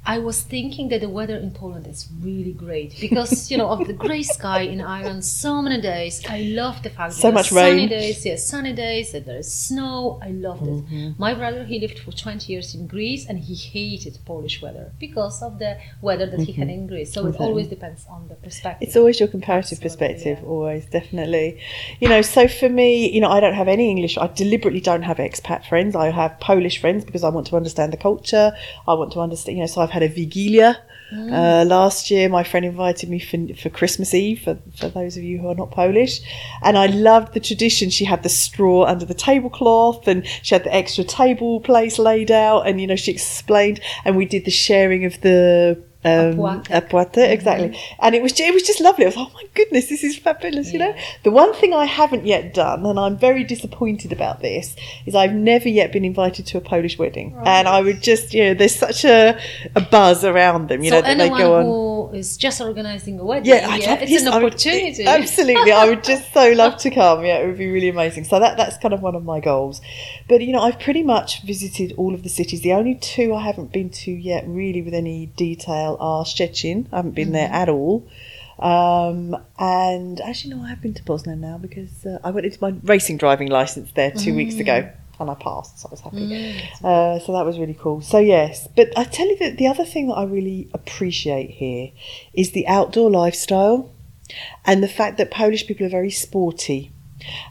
[0.09, 3.85] I was thinking that the weather in Poland is really great because you know of
[3.85, 6.25] the grey sky in Ireland, so many days.
[6.27, 7.89] I love the fact So that much there's sunny rain.
[7.89, 10.19] days, yes, sunny days, that there is snow.
[10.23, 10.79] I loved it.
[10.79, 11.09] Mm-hmm.
[11.19, 15.43] My brother he lived for 20 years in Greece and he hated Polish weather because
[15.43, 17.13] of the weather that he had in Greece.
[17.13, 18.87] So it always depends on the perspective.
[18.87, 20.53] It's always your comparative perspective, yeah.
[20.53, 21.61] always, definitely.
[21.99, 24.17] You know, so for me, you know, I don't have any English.
[24.17, 25.95] I deliberately don't have expat friends.
[25.95, 28.53] I have Polish friends because I want to understand the culture.
[28.87, 30.77] I want to understand, you know, so I've had a Wigilia.
[31.11, 35.23] Uh, last year, my friend invited me for, for Christmas Eve, for, for those of
[35.23, 36.21] you who are not Polish.
[36.61, 37.89] And I loved the tradition.
[37.89, 42.29] She had the straw under the tablecloth and she had the extra table place laid
[42.29, 42.67] out.
[42.67, 46.37] And, you know, she explained, and we did the sharing of the um,
[46.69, 47.77] opłatek, exactly.
[47.99, 49.05] And it was it was just lovely.
[49.05, 50.71] I was oh my goodness, this is fabulous.
[50.73, 54.75] You know, the one thing I haven't yet done, and I'm very disappointed about this,
[55.05, 57.35] is I've never yet been invited to a Polish wedding.
[57.45, 59.37] And I would just, you know, there's such a,
[59.75, 60.83] a buzz around them.
[60.83, 61.65] You so know that they go on.
[61.65, 65.05] who is just organizing a wedding, Yeah, I'd love- it's yes, an I would- opportunity.
[65.05, 67.25] absolutely, I would just so love to come.
[67.25, 68.23] Yeah, it would be really amazing.
[68.23, 69.81] So that that's kind of one of my goals.
[70.29, 72.61] But you know, I've pretty much visited all of the cities.
[72.61, 76.87] The only two I haven't been to yet, really, with any detail, are Szczecin.
[76.91, 78.07] I haven't been there at all.
[78.59, 82.57] Um, and actually, no, I have been to Poznań now because uh, I went into
[82.61, 84.89] my racing driving license there two weeks ago.
[85.21, 86.61] And I passed, so I was happy.
[86.81, 87.99] Uh, so that was really cool.
[87.99, 91.91] So yes, but I tell you that the other thing that I really appreciate here
[92.33, 93.91] is the outdoor lifestyle
[94.65, 96.93] and the fact that Polish people are very sporty.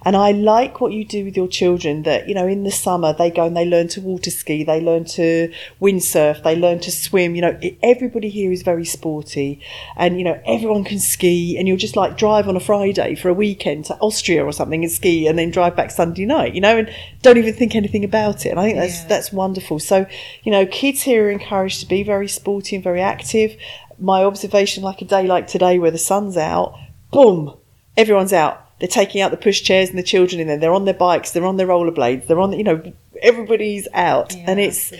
[0.04, 3.12] And I like what you do with your children that, you know, in the summer
[3.12, 6.90] they go and they learn to water ski, they learn to windsurf, they learn to
[6.90, 7.34] swim.
[7.34, 9.60] You know, everybody here is very sporty
[9.96, 13.28] and, you know, everyone can ski and you'll just like drive on a Friday for
[13.28, 16.60] a weekend to Austria or something and ski and then drive back Sunday night, you
[16.60, 16.90] know, and
[17.22, 18.50] don't even think anything about it.
[18.50, 19.08] And I think that's, Yeah.
[19.08, 19.78] that's wonderful.
[19.78, 20.06] So,
[20.44, 23.56] you know, kids here are encouraged to be very sporty and very active.
[23.98, 26.74] My observation, like a day like today where the sun's out,
[27.10, 27.54] boom,
[27.96, 28.67] everyone's out.
[28.78, 30.58] They're taking out the push chairs and the children in there.
[30.58, 31.32] They're on their bikes.
[31.32, 32.26] They're on their rollerblades.
[32.26, 34.34] They're on, you know, everybody's out.
[34.34, 34.92] Yeah, and it's,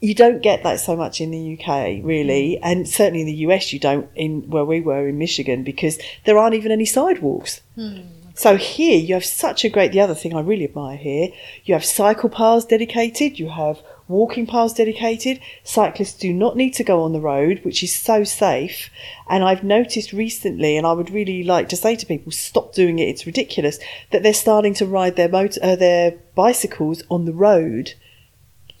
[0.00, 2.56] you don't get that so much in the UK, really.
[2.56, 2.60] Mm.
[2.62, 6.38] And certainly in the US, you don't in where we were in Michigan because there
[6.38, 7.60] aren't even any sidewalks.
[7.74, 8.00] Hmm.
[8.40, 9.92] So here you have such a great.
[9.92, 11.28] The other thing I really admire here,
[11.66, 13.38] you have cycle paths dedicated.
[13.38, 15.40] You have walking paths dedicated.
[15.62, 18.88] Cyclists do not need to go on the road, which is so safe.
[19.28, 22.98] And I've noticed recently, and I would really like to say to people, stop doing
[22.98, 23.10] it.
[23.10, 23.78] It's ridiculous
[24.10, 27.92] that they're starting to ride their motor, uh, their bicycles on the road.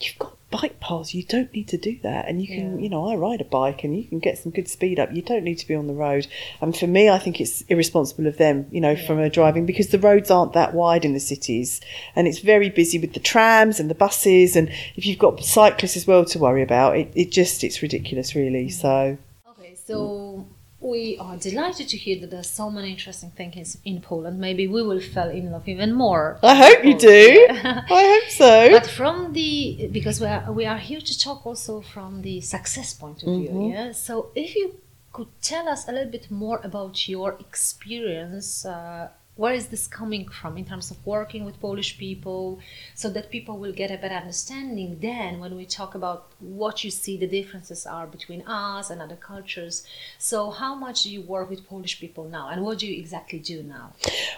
[0.00, 1.14] You've got bike paths.
[1.14, 2.28] You don't need to do that.
[2.28, 2.82] And you can, Yeah.
[2.82, 5.14] you know, I ride a bike and you can get some good speed up.
[5.14, 6.26] You don't need to be on the road.
[6.60, 9.88] And for me, I think it's irresponsible of them, you know, from a driving because
[9.88, 11.80] the roads aren't that wide in the cities
[12.16, 14.56] and it's very busy with the trams and the buses.
[14.56, 18.34] And if you've got cyclists as well to worry about, it, it just, it's ridiculous,
[18.34, 18.66] really.
[18.66, 18.72] Mm.
[18.72, 19.18] So,
[19.58, 20.46] Okay, so
[20.80, 24.38] we are delighted to hear that there's so many interesting things in Poland.
[24.40, 26.38] Maybe we will fall in love even more.
[26.42, 27.46] I hope you do.
[27.50, 28.70] I hope so.
[28.78, 32.94] But from the because we are we are here to talk also from the success
[32.94, 33.50] point of view.
[33.50, 33.70] Mm-hmm.
[33.70, 33.92] Yeah.
[33.92, 34.76] So if you
[35.12, 39.08] could tell us a little bit more about your experience uh,
[39.40, 42.58] where is this coming from in terms of working with Polish people
[42.94, 46.90] so that people will get a better understanding then when we talk about what you
[46.90, 49.82] see the differences are between us and other cultures.
[50.18, 53.38] So, how much do you work with Polish people now and what do you exactly
[53.38, 53.94] do now?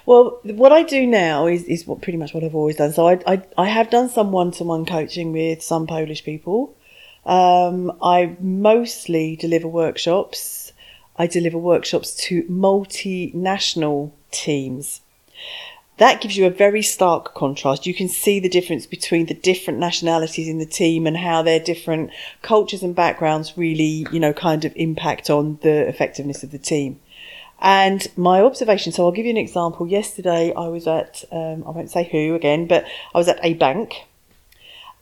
[0.06, 2.92] Well, what I do now is, is what pretty much what I've always done.
[2.92, 6.76] So, I, I, I have done some one to one coaching with some Polish people.
[7.26, 10.61] Um, I mostly deliver workshops.
[11.16, 15.00] I deliver workshops to multinational teams.
[15.98, 17.86] That gives you a very stark contrast.
[17.86, 21.60] You can see the difference between the different nationalities in the team and how their
[21.60, 26.58] different cultures and backgrounds really, you know, kind of impact on the effectiveness of the
[26.58, 26.98] team.
[27.60, 29.86] And my observation, so I'll give you an example.
[29.86, 33.54] Yesterday I was at, um, I won't say who again, but I was at a
[33.54, 34.06] bank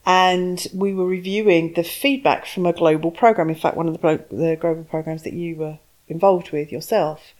[0.05, 3.49] and we were reviewing the feedback from a global program.
[3.49, 5.79] In fact, one of the, the global programs that you were
[6.11, 7.33] involved with yourself.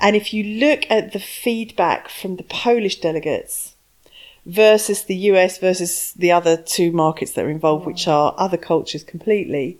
[0.00, 3.74] And if you look at the feedback from the Polish delegates
[4.46, 9.04] versus the US versus the other two markets that are involved, which are other cultures
[9.04, 9.78] completely,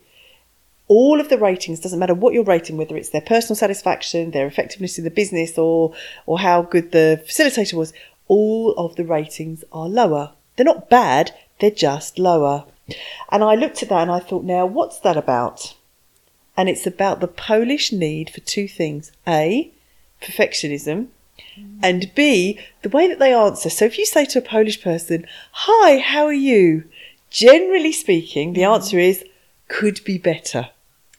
[0.88, 4.46] all of the ratings doesn't matter what you're rating, whether it's their personal satisfaction, their
[4.46, 5.94] effectiveness in the business, or
[6.26, 7.92] or how good the facilitator was.
[8.28, 10.32] All of the ratings are lower.
[10.56, 11.34] They're not bad.
[11.60, 12.64] They're just lower.
[13.30, 15.74] And I looked at that and I thought, now what's that about?
[16.56, 19.70] And it's about the Polish need for two things: a
[20.20, 21.08] perfectionism,
[21.58, 21.78] mm.
[21.82, 23.70] and B, the way that they answer.
[23.70, 26.84] So if you say to a Polish person, Hi, how are you?
[27.30, 28.74] Generally speaking, the mm.
[28.74, 29.24] answer is,
[29.68, 30.70] Could be better.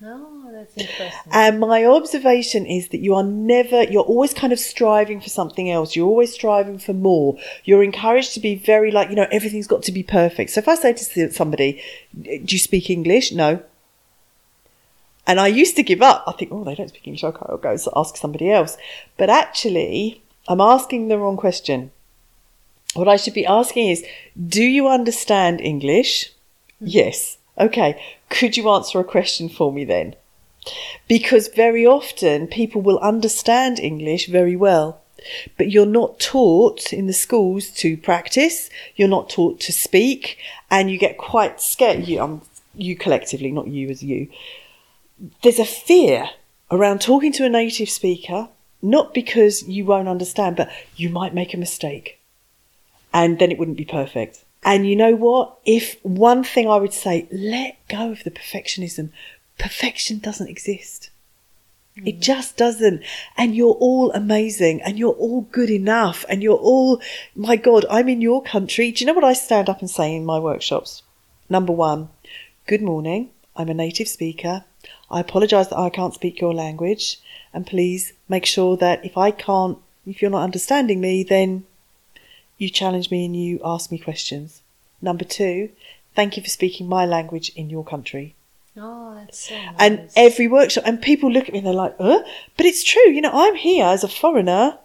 [0.06, 1.32] Oh, that's interesting.
[1.32, 5.72] And my observation is that you are never, you're always kind of striving for something
[5.72, 5.96] else.
[5.96, 7.38] You're always striving for more.
[7.64, 10.52] You're encouraged to be very like, you know, everything's got to be perfect.
[10.52, 11.82] So if I say to somebody,
[12.22, 13.32] Do you speak English?
[13.32, 13.64] No.
[15.26, 16.24] And I used to give up.
[16.28, 17.24] I think, oh, they don't speak English.
[17.24, 18.78] Okay, I'll go ask somebody else.
[19.18, 21.92] But actually, I'm asking the wrong question.
[22.94, 24.06] What I should be asking is,
[24.48, 26.32] do you understand English?
[26.76, 26.88] Mm-hmm.
[26.88, 27.38] Yes.
[27.58, 28.02] Okay.
[28.30, 30.16] Could you answer a question for me then?
[31.08, 35.02] Because very often people will understand English very well,
[35.58, 38.70] but you're not taught in the schools to practice.
[38.96, 40.38] You're not taught to speak,
[40.72, 42.08] and you get quite scared.
[42.08, 42.42] You, um,
[42.76, 44.30] you collectively, not you as you,
[45.42, 46.30] there's a fear
[46.72, 48.50] around talking to a native speaker,
[48.82, 52.20] not because you won't understand, but you might make a mistake
[53.14, 54.44] and then it wouldn't be perfect.
[54.64, 55.58] And you know what?
[55.66, 59.12] If one thing I would say, let go of the perfectionism.
[59.60, 61.10] Perfection doesn't exist.
[61.98, 62.08] Mm.
[62.08, 63.04] It just doesn't.
[63.38, 67.02] And you're all amazing and you're all good enough and you're all,
[67.36, 68.92] my God, I'm in your country.
[68.92, 71.04] Do you know what I stand up and say in my workshops?
[71.50, 72.10] Number one,
[72.66, 73.30] good morning.
[73.56, 74.64] I'm a native speaker.
[75.10, 77.20] I apologise that I can't speak your language,
[77.54, 81.66] and please make sure that if I can't, if you're not understanding me, then
[82.58, 84.62] you challenge me and you ask me questions.
[85.02, 85.70] Number two,
[86.16, 88.36] thank you for speaking my language in your country.
[88.76, 89.76] Oh, that's so nice.
[89.78, 92.20] And every workshop, and people look at me and they're like, uh,
[92.58, 93.10] but it's true.
[93.10, 94.80] You know, I'm here as a foreigner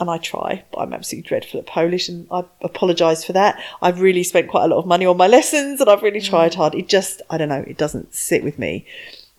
[0.00, 3.62] and I try, but I'm absolutely dreadful at Polish and I apologise for that.
[3.80, 6.28] I've really spent quite a lot of money on my lessons and I've really mm.
[6.28, 6.74] tried hard.
[6.74, 8.84] It just, I don't know, it doesn't sit with me.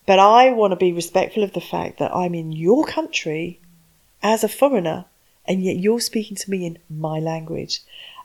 [0.05, 3.59] But I want to be respectful of the fact that I'm in your country
[4.21, 5.05] as a foreigner
[5.45, 7.81] and yet you're speaking to me in my language.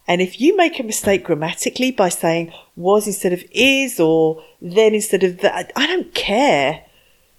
[0.07, 4.95] And if you make a mistake grammatically by saying was instead of is or then
[4.95, 6.85] instead of that, I don't care.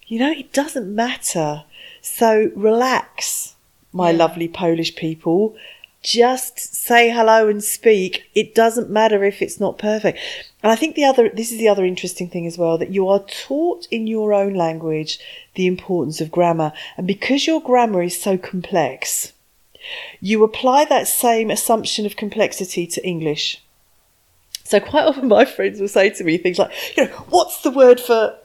[0.07, 1.63] You know, it doesn't matter.
[2.01, 3.55] So relax,
[3.91, 4.17] my yeah.
[4.17, 5.55] lovely Polish people.
[6.01, 8.29] Just say hello and speak.
[8.33, 10.17] It doesn't matter if it's not perfect.
[10.63, 13.07] And I think the other, this is the other interesting thing as well, that you
[13.09, 15.19] are taught in your own language
[15.55, 16.71] the importance of grammar.
[16.95, 19.33] And because your grammar is so complex,
[20.21, 23.61] you apply that same assumption of complexity to English.
[24.63, 27.71] So quite often my friends will say to me things like, you know, what's the
[27.71, 28.35] word for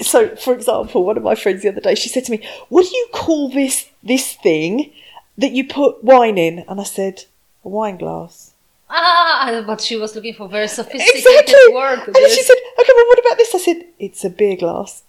[0.00, 2.84] so for example, one of my friends the other day, she said to me, What
[2.84, 4.92] do you call this this thing
[5.38, 6.64] that you put wine in?
[6.68, 7.24] And I said,
[7.64, 8.52] A wine glass.
[8.94, 11.74] Ah, but she was looking for very sophisticated exactly.
[11.74, 12.00] word.
[12.06, 13.54] And then she said, okay, well, what about this?
[13.54, 15.02] I said, it's a beer glass.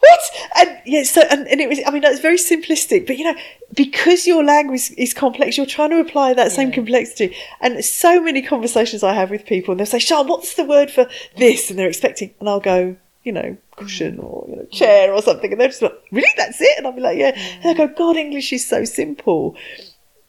[0.00, 0.20] What?
[0.56, 1.80] And yeah, so and, and it was.
[1.84, 3.34] I mean, that's very simplistic, but you know,
[3.74, 7.36] because your language is complex, you're trying to apply that same complexity.
[7.60, 10.92] And so many conversations I have with people, and they'll say, "Sean, what's the word
[10.92, 15.12] for this?" And they're expecting, and I'll go, you know, cushion or you know, chair
[15.12, 16.32] or something, and they're just like, "Really?
[16.36, 19.56] That's it?" And I'll be like, "Yeah." And they go, "God, English is so simple."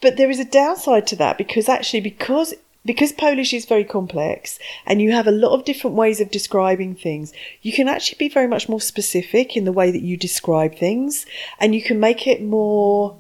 [0.02, 2.54] But there is a downside to that because actually, because
[2.86, 6.96] because Polish is very complex and you have a lot of different ways of describing
[6.96, 10.76] things, you can actually be very much more specific in the way that you describe
[10.76, 11.26] things
[11.60, 13.18] and you can make it more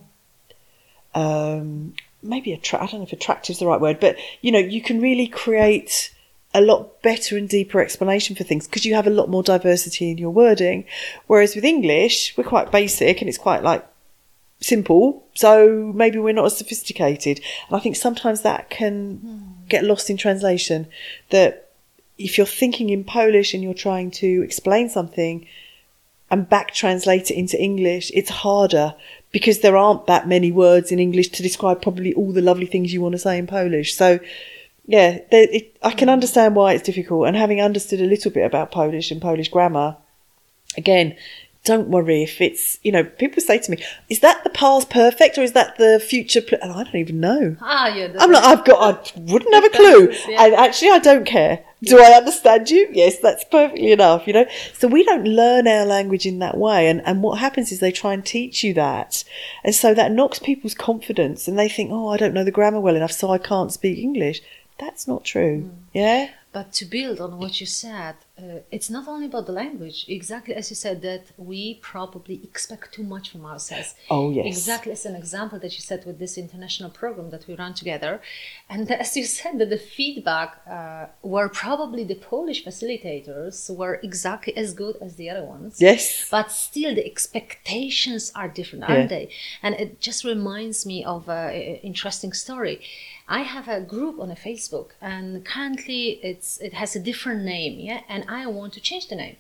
[1.14, 1.94] um,
[2.24, 2.84] maybe attract.
[2.84, 5.28] I don't know if attractive is the right word, but you know, you can really
[5.28, 6.14] create
[6.54, 10.10] a lot better and deeper explanation for things because you have a lot more diversity
[10.10, 10.86] in your wording.
[11.28, 13.86] Whereas with English, we're quite basic and it's quite like
[14.60, 15.26] simple.
[15.36, 17.40] So maybe we're not as sophisticated.
[17.68, 20.88] And I think sometimes that can get lost in translation.
[21.30, 21.70] That
[22.18, 25.46] if you're thinking in Polish and you're trying to explain something
[26.32, 28.96] and back translate it into English, it's harder
[29.32, 32.92] because there aren't that many words in English to describe probably all the lovely things
[32.92, 33.96] you want to say in Polish.
[33.96, 34.20] So
[34.90, 37.28] yeah, it, I can understand why it's difficult.
[37.28, 39.98] And having understood a little bit about Polish and Polish grammar,
[40.78, 41.16] again,
[41.64, 43.78] don't worry if it's, you know, people say to me,
[44.10, 46.42] is that the past perfect or is that the future?
[46.42, 46.58] Pl-?
[46.64, 47.56] And I don't even know.
[47.62, 48.12] Ah, yeah.
[48.18, 50.12] I'm like, I've got, I wouldn't have a clue.
[50.28, 50.46] yeah.
[50.46, 51.64] And actually, I don't care.
[51.84, 52.90] Do I understand you?
[52.92, 54.48] Yes, that's perfectly enough, you know?
[54.74, 56.88] So we don't learn our language in that way.
[56.88, 59.24] And, and what happens is they try and teach you that.
[59.64, 62.80] And so that knocks people's confidence and they think, oh, I don't know the grammar
[62.80, 64.42] well enough, so I can't speak English.
[64.80, 65.64] That's not true.
[65.64, 65.72] Mm.
[65.94, 66.30] Yeah.
[66.52, 70.06] But to build on what you said, uh, it's not only about the language.
[70.08, 73.94] Exactly as you said, that we probably expect too much from ourselves.
[74.10, 74.48] Oh yes.
[74.48, 78.20] Exactly as an example that you said with this international program that we run together,
[78.68, 84.58] and as you said, that the feedback uh, were probably the Polish facilitators were exactly
[84.58, 85.80] as good as the other ones.
[85.80, 86.28] Yes.
[86.32, 89.18] But still, the expectations are different, aren't yeah.
[89.18, 89.30] they?
[89.62, 91.54] And it just reminds me of an
[91.84, 92.82] interesting story.
[93.30, 97.80] I have a group on a Facebook, and currently it's it has a different name,
[97.80, 99.38] yeah, and I want to change the name.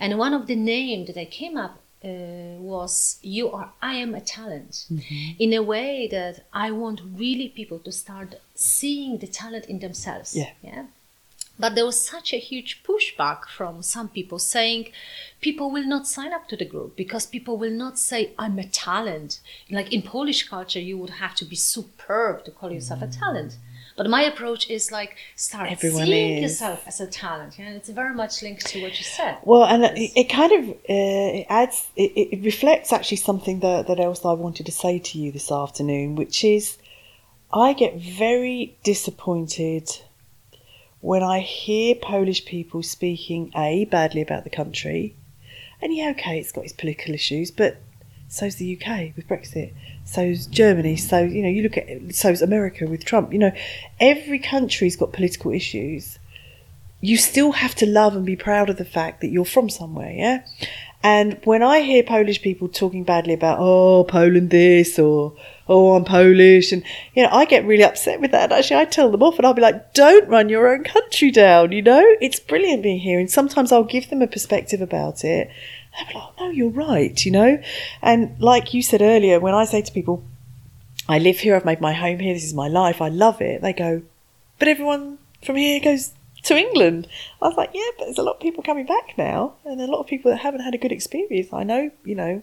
[0.00, 4.14] And one of the name that I came up uh, was "You are I am
[4.16, 5.42] a talent," mm-hmm.
[5.44, 10.36] in a way that I want really people to start seeing the talent in themselves.
[10.36, 10.86] Yeah, yeah.
[11.60, 14.92] But there was such a huge pushback from some people saying
[15.40, 18.66] people will not sign up to the group because people will not say, I'm a
[18.66, 19.40] talent.
[19.70, 23.56] Like in Polish culture, you would have to be superb to call yourself a talent.
[23.96, 26.52] But my approach is like start Everyone seeing is.
[26.52, 27.58] yourself as a talent.
[27.58, 27.66] Yeah?
[27.66, 29.36] And it's very much linked to what you said.
[29.44, 33.88] Well, and it, it kind of uh, it adds, it, it reflects actually something that,
[33.88, 36.78] that else I wanted to say to you this afternoon, which is
[37.52, 39.90] I get very disappointed
[41.00, 45.16] when I hear Polish people speaking A, badly about the country,
[45.80, 47.78] and yeah, okay, it's got its political issues, but
[48.28, 49.72] so's the UK with Brexit,
[50.04, 53.52] so's Germany, so, you know, you look at, so's America with Trump, you know,
[53.98, 56.18] every country's got political issues.
[57.00, 60.12] You still have to love and be proud of the fact that you're from somewhere,
[60.12, 60.44] yeah?
[61.02, 65.34] And when I hear Polish people talking badly about, oh, Poland this or,
[65.70, 66.82] oh, I'm Polish, and,
[67.14, 68.52] you know, I get really upset with that.
[68.52, 71.72] Actually, I tell them off and I'll be like, don't run your own country down,
[71.72, 72.04] you know?
[72.20, 73.20] It's brilliant being here.
[73.20, 75.48] And sometimes I'll give them a perspective about it.
[75.96, 77.62] They'll like, oh, no, you're right, you know?
[78.02, 80.24] And like you said earlier, when I say to people,
[81.08, 83.62] I live here, I've made my home here, this is my life, I love it,
[83.62, 84.02] they go,
[84.58, 86.12] but everyone from here goes
[86.44, 87.08] to England.
[87.42, 89.86] I was like, yeah, but there's a lot of people coming back now, and a
[89.86, 91.52] lot of people that haven't had a good experience.
[91.52, 92.42] I know, you know,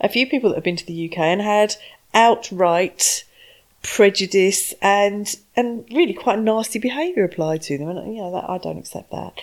[0.00, 1.76] a few people that have been to the UK and had
[2.14, 3.24] outright
[3.82, 8.58] prejudice and and really quite nasty behaviour applied to them, and you know that I
[8.58, 9.34] don't accept that.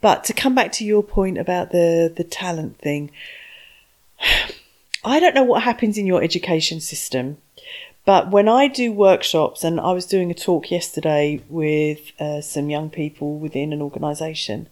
[0.00, 3.10] But to come back to your point about the the talent thing,
[5.04, 7.38] I don't know what happens in your education system
[8.04, 12.70] but when I do workshops, and I was doing a talk yesterday with uh, some
[12.70, 14.68] young people within an organisation,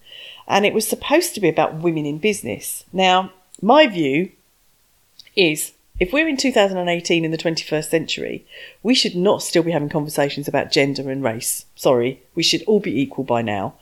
[0.47, 2.85] and it was supposed to be about women in business.
[2.93, 4.33] Now, my view
[5.37, 8.47] is if we're in 2018 in the 21st century,
[8.83, 11.67] we should not still be having conversations about gender and race.
[11.75, 13.75] Sorry, we should all be equal by now.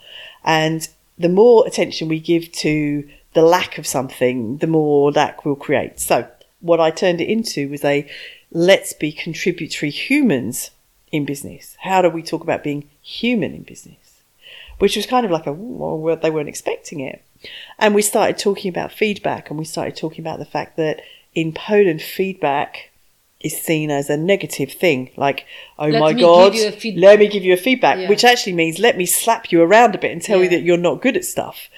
[0.45, 0.89] And
[1.19, 6.01] the more attention we give to the lack of something, the more lack we'll create.
[6.01, 6.29] So,
[6.61, 8.11] what I turned it into was a
[8.51, 10.71] let's be contributory humans
[11.13, 11.77] in business.
[11.81, 14.23] How do we talk about being human in business?
[14.79, 17.23] Which was kind of like a, well, they weren't expecting it.
[17.79, 21.03] And we started talking about feedback and we started talking about the fact that
[21.37, 22.91] in Poland, feedback
[23.41, 25.11] is seen as a negative thing.
[25.17, 25.47] Like,
[25.79, 26.55] oh let my God,
[26.97, 28.09] let me give you a feedback, yeah.
[28.09, 30.45] which actually means let me slap you around a bit and tell yeah.
[30.45, 31.69] you that you're not good at stuff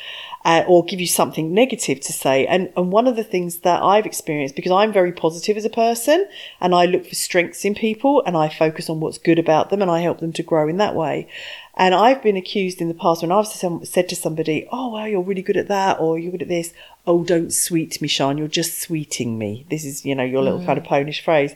[0.49, 2.47] uh, or give you something negative to say.
[2.47, 5.71] And, and one of the things that I've experienced, because I'm very positive as a
[5.71, 6.27] person
[6.59, 9.83] and I look for strengths in people and I focus on what's good about them
[9.83, 11.29] and I help them to grow in that way.
[11.75, 15.21] And I've been accused in the past when I've said to somebody, oh, well, you're
[15.21, 16.73] really good at that or you're good at this.
[17.07, 18.39] Oh, don't sweet me, Sean.
[18.39, 19.67] You're just sweeting me.
[19.69, 20.67] This is, you know, your little mm.
[20.67, 21.55] kind of Polish phrase.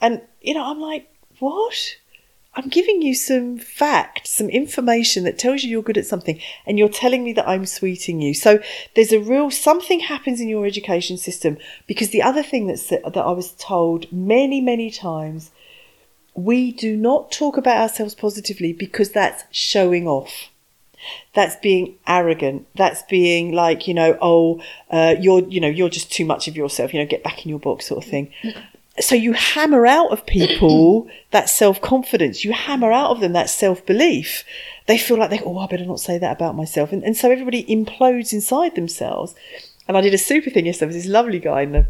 [0.00, 1.96] And, you know, I'm like, what?
[2.56, 6.78] I'm giving you some facts, some information that tells you you're good at something, and
[6.78, 8.32] you're telling me that I'm sweeting you.
[8.32, 8.60] So
[8.94, 13.16] there's a real something happens in your education system because the other thing that's that
[13.16, 15.50] I was told many, many times
[16.34, 20.50] we do not talk about ourselves positively because that's showing off.
[21.34, 22.66] That's being arrogant.
[22.76, 26.56] That's being like, you know, oh, uh, you're, you know, you're just too much of
[26.56, 28.32] yourself, you know, get back in your box sort of thing.
[29.00, 32.44] So you hammer out of people that self confidence.
[32.44, 34.44] You hammer out of them that self belief.
[34.86, 36.92] They feel like they, oh, I better not say that about myself.
[36.92, 39.34] And, and so everybody implodes inside themselves.
[39.88, 40.90] And I did a super thing yesterday.
[40.90, 41.86] There was this lovely guy in the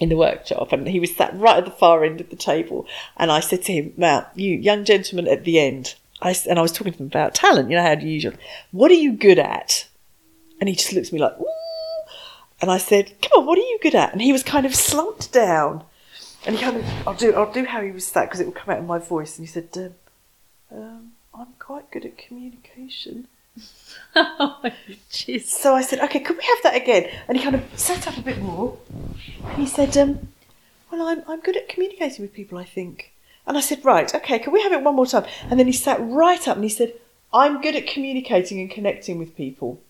[0.00, 2.86] in the workshop and he was sat right at the far end of the table
[3.18, 6.62] and I said to him, now you young gentleman at the end, I, and I
[6.62, 8.38] was talking to him about talent, you know how do you usually,
[8.72, 9.86] what are you good at?
[10.58, 11.44] And he just looks at me like, Ooh.
[12.62, 14.12] and I said, come on, what are you good at?
[14.12, 15.84] And he was kind of slumped down
[16.46, 18.52] and he kind of, I'll do, I'll do how he was sat because it will
[18.52, 19.38] come out in my voice.
[19.38, 19.94] And he said, um,
[20.72, 23.28] um, I'm quite good at communication.
[24.16, 24.60] oh,
[25.10, 25.44] jeez.
[25.44, 27.10] So I said, okay, could we have that again?
[27.28, 28.78] And he kind of sat up a bit more.
[29.44, 30.28] And he said, um,
[30.90, 33.12] well, I'm, I'm good at communicating with people, I think.
[33.46, 35.26] And I said, right, okay, can we have it one more time?
[35.50, 36.94] And then he sat right up and he said,
[37.32, 39.80] I'm good at communicating and connecting with people.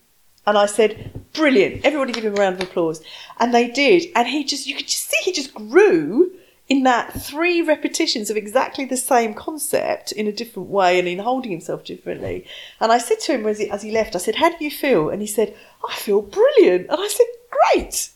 [0.46, 1.84] And I said, brilliant.
[1.84, 3.02] Everybody give him a round of applause.
[3.38, 4.06] And they did.
[4.16, 6.32] And he just, you could just see he just grew
[6.70, 11.18] in that three repetitions of exactly the same concept in a different way and in
[11.18, 12.46] holding himself differently.
[12.78, 14.70] And I said to him as he, as he left, I said, How do you
[14.70, 15.10] feel?
[15.10, 15.54] And he said,
[15.86, 16.88] I feel brilliant.
[16.88, 18.10] And I said, Great.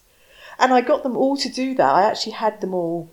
[0.60, 1.94] And I got them all to do that.
[1.94, 3.10] I actually had them all.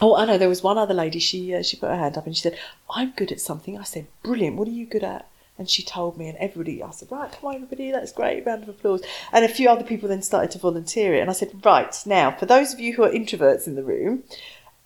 [0.00, 0.36] Oh, I know.
[0.36, 1.20] There was one other lady.
[1.20, 2.58] She uh, she put her hand up and she said,
[2.90, 4.56] "I'm good at something." I said, "Brilliant.
[4.56, 5.28] What are you good at?"
[5.58, 8.44] And she told me, and everybody, I said, "Right, come on, everybody, that's great.
[8.44, 9.02] Round of applause."
[9.32, 11.20] And a few other people then started to volunteer it.
[11.20, 14.24] And I said, "Right now, for those of you who are introverts in the room,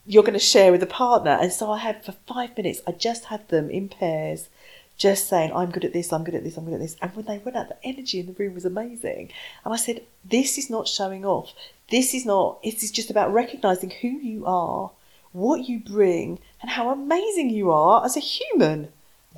[0.06, 1.32] you're going to share with a partner.
[1.32, 4.48] And so I had for five minutes, I just had them in pairs,
[4.96, 6.96] just saying, I'm good at this, I'm good at this, I'm good at this.
[7.02, 9.30] And when they went out, the energy in the room was amazing.
[9.64, 11.52] And I said, This is not showing off.
[11.90, 14.90] This is not, it is just about recognizing who you are,
[15.32, 18.88] what you bring, and how amazing you are as a human.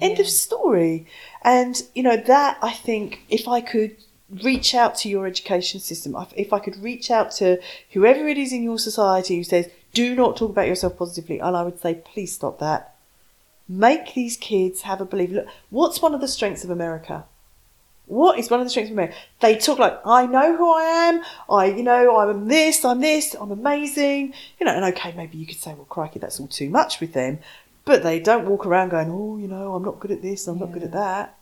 [0.01, 1.07] End of story.
[1.43, 3.97] And, you know, that I think if I could
[4.31, 7.61] reach out to your education system, if I could reach out to
[7.91, 11.41] whoever it is in your society who says, do not talk about yourself positively.
[11.41, 12.95] And I would say, please stop that.
[13.69, 15.31] Make these kids have a belief.
[15.31, 17.25] Look, what's one of the strengths of America?
[18.07, 19.17] What is one of the strengths of America?
[19.41, 21.25] They talk like, I know who I am.
[21.51, 24.35] I, you know, I'm this, I'm this, I'm amazing.
[24.61, 27.13] You know, and okay, maybe you could say, well, crikey, that's all too much with
[27.13, 27.41] them.
[27.85, 30.59] But they don't walk around going, oh, you know, I'm not good at this, I'm
[30.59, 30.65] yeah.
[30.65, 31.38] not good at that.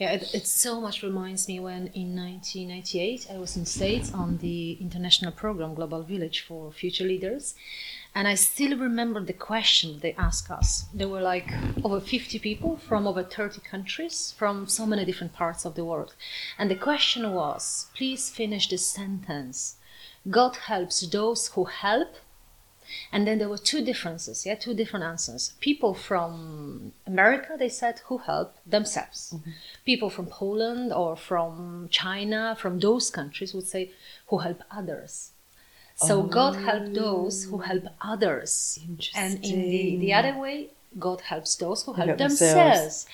[0.00, 4.38] Yeah, it, it so much reminds me when in 1998 I was in States on
[4.38, 7.54] the international program Global Village for Future Leaders.
[8.14, 10.86] And I still remember the question they asked us.
[10.94, 11.52] There were like
[11.84, 16.14] over 50 people from over 30 countries, from so many different parts of the world.
[16.58, 19.76] And the question was please finish this sentence.
[20.30, 22.16] God helps those who help
[23.12, 25.54] and then there were two differences, yeah, two different answers.
[25.60, 29.34] People from America, they said, who help themselves.
[29.34, 29.50] Mm-hmm.
[29.84, 33.92] People from Poland or from China, from those countries would say,
[34.28, 35.32] who help others.
[35.96, 36.26] So oh.
[36.26, 38.78] God help those who help others.
[39.14, 42.54] And in the, the other way, God helps those who help, help themselves.
[42.54, 43.06] themselves.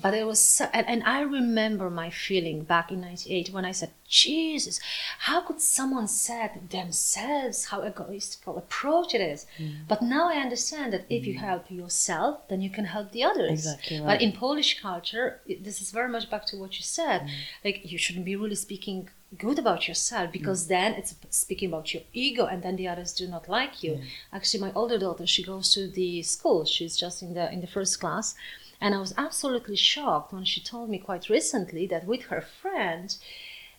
[0.00, 3.72] But it was, so, and, and, I remember my feeling back in '98 when I
[3.72, 4.80] said, "Jesus,
[5.18, 9.88] how could someone said themselves how egoistical approach it is?" Mm.
[9.88, 11.26] But now I understand that if mm.
[11.26, 13.50] you help yourself, then you can help the others.
[13.50, 13.98] Exactly.
[13.98, 14.06] Right.
[14.06, 17.22] But in Polish culture, this is very much back to what you said.
[17.22, 17.30] Mm.
[17.64, 19.08] Like you shouldn't be really speaking
[19.38, 20.68] good about yourself because mm.
[20.68, 24.04] then it's speaking about your ego and then the others do not like you yeah.
[24.32, 27.66] actually my older daughter she goes to the school she's just in the in the
[27.66, 28.34] first class
[28.80, 33.16] and i was absolutely shocked when she told me quite recently that with her friend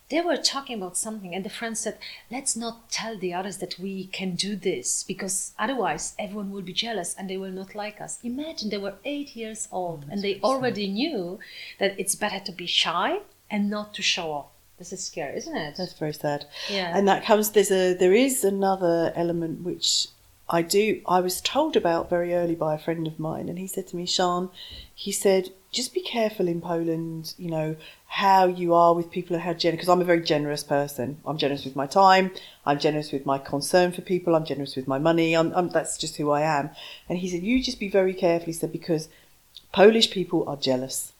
[0.08, 1.98] they were talking about something and the friend said
[2.30, 6.72] let's not tell the others that we can do this because otherwise everyone will be
[6.72, 10.22] jealous and they will not like us imagine they were eight years old oh, and
[10.22, 10.94] they already sad.
[10.94, 11.38] knew
[11.78, 13.18] that it's better to be shy
[13.50, 14.46] and not to show off
[14.78, 15.76] this is scary, isn't it?
[15.76, 16.46] That's very sad.
[16.70, 16.96] Yeah.
[16.96, 20.08] And that comes there's a there is another element which
[20.48, 23.66] I do I was told about very early by a friend of mine and he
[23.66, 24.50] said to me, Sean,
[24.94, 29.42] he said, just be careful in Poland, you know, how you are with people and
[29.42, 31.20] how generous because I'm a very generous person.
[31.26, 32.30] I'm generous with my time,
[32.64, 35.34] I'm generous with my concern for people, I'm generous with my money.
[35.34, 36.70] I'm, I'm that's just who I am.
[37.08, 39.08] And he said, You just be very careful, he said, because
[39.72, 41.12] Polish people are jealous.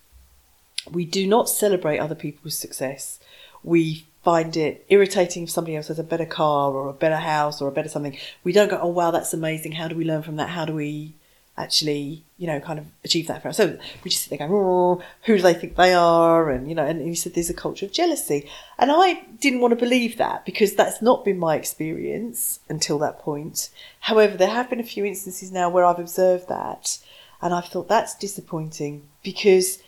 [0.91, 3.19] We do not celebrate other people's success
[3.67, 7.61] we find it irritating if somebody else has a better car or a better house
[7.61, 8.17] or a better something.
[8.43, 9.73] We don't go, oh wow, that's amazing.
[9.73, 10.49] How do we learn from that?
[10.49, 11.13] How do we
[11.59, 13.75] actually, you know, kind of achieve that for ourselves?
[13.75, 16.51] So we just sit there going, oh, who do they think they are?
[16.51, 18.49] And, you know, and he said there's a culture of jealousy.
[18.79, 23.19] And I didn't want to believe that because that's not been my experience until that
[23.19, 23.71] point.
[24.01, 26.99] However, there have been a few instances now where I've observed that.
[27.41, 29.83] And I've thought that's disappointing because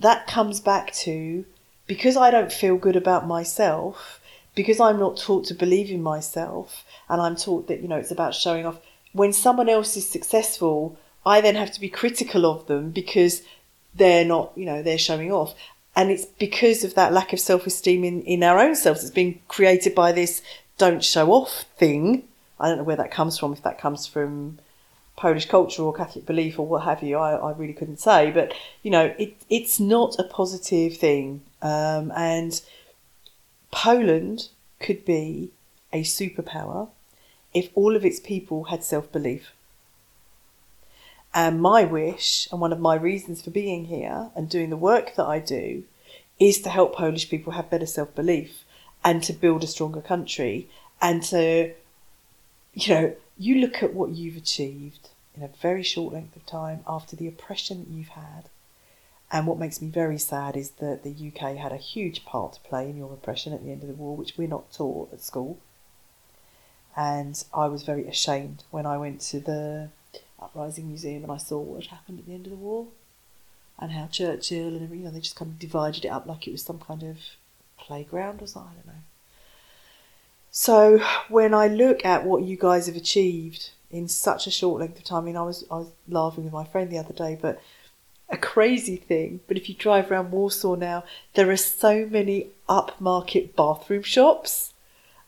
[0.00, 1.44] that comes back to
[1.86, 4.20] because I don't feel good about myself,
[4.54, 8.10] because I'm not taught to believe in myself, and I'm taught that, you know, it's
[8.10, 8.78] about showing off.
[9.12, 13.42] When someone else is successful, I then have to be critical of them because
[13.94, 15.54] they're not, you know, they're showing off.
[15.94, 19.02] And it's because of that lack of self esteem in, in our own selves.
[19.02, 20.42] It's been created by this
[20.78, 22.24] don't show off thing.
[22.60, 24.58] I don't know where that comes from, if that comes from
[25.16, 27.16] Polish culture or Catholic belief or what have you.
[27.16, 28.30] I, I really couldn't say.
[28.30, 31.42] But, you know, it, it's not a positive thing.
[31.66, 32.62] Um, and
[33.72, 35.50] Poland could be
[35.92, 36.90] a superpower
[37.52, 39.52] if all of its people had self belief.
[41.34, 45.16] And my wish, and one of my reasons for being here and doing the work
[45.16, 45.82] that I do,
[46.38, 48.64] is to help Polish people have better self belief
[49.04, 50.68] and to build a stronger country
[51.00, 51.72] and to,
[52.74, 56.84] you know, you look at what you've achieved in a very short length of time
[56.86, 58.44] after the oppression that you've had.
[59.30, 62.60] And what makes me very sad is that the UK had a huge part to
[62.60, 65.20] play in your oppression at the end of the war, which we're not taught at
[65.20, 65.58] school.
[66.96, 69.90] And I was very ashamed when I went to the
[70.40, 72.86] Uprising Museum and I saw what had happened at the end of the war
[73.78, 76.46] and how Churchill and everything, you know, they just kind of divided it up like
[76.46, 77.18] it was some kind of
[77.78, 79.02] playground or something, I don't know.
[80.50, 80.98] So
[81.28, 85.04] when I look at what you guys have achieved in such a short length of
[85.04, 87.60] time, I mean, I was I was laughing with my friend the other day, but
[88.28, 89.40] a crazy thing.
[89.46, 91.04] But if you drive around Warsaw now,
[91.34, 94.74] there are so many upmarket bathroom shops.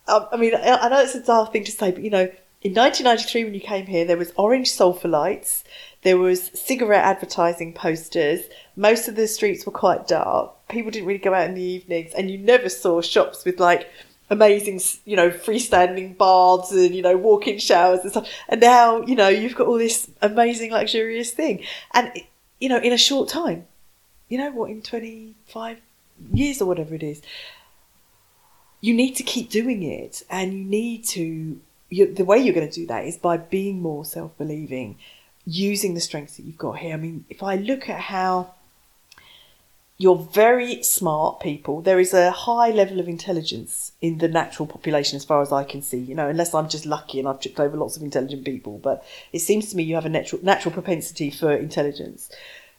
[0.06, 2.30] Um, I mean, I, I know it's a daft thing to say, but you know,
[2.60, 5.62] in 1993 when you came here, there was orange sulfur lights,
[6.02, 8.40] there was cigarette advertising posters.
[8.74, 10.54] Most of the streets were quite dark.
[10.68, 13.88] People didn't really go out in the evenings, and you never saw shops with like
[14.30, 18.28] amazing, you know, freestanding baths and you know walk-in showers and stuff.
[18.48, 22.12] And now, you know, you've got all this amazing luxurious thing, and
[22.58, 23.66] you know, in a short time,
[24.28, 25.78] you know, what in 25
[26.32, 27.22] years or whatever it is,
[28.80, 31.60] you need to keep doing it, and you need to.
[31.90, 34.98] You, the way you're going to do that is by being more self-believing,
[35.46, 36.92] using the strengths that you've got here.
[36.92, 38.54] I mean, if I look at how
[40.00, 41.82] you're very smart people.
[41.82, 45.64] There is a high level of intelligence in the natural population, as far as I
[45.64, 45.98] can see.
[45.98, 49.04] You know, unless I'm just lucky and I've tripped over lots of intelligent people, but
[49.32, 52.30] it seems to me you have a natural natural propensity for intelligence.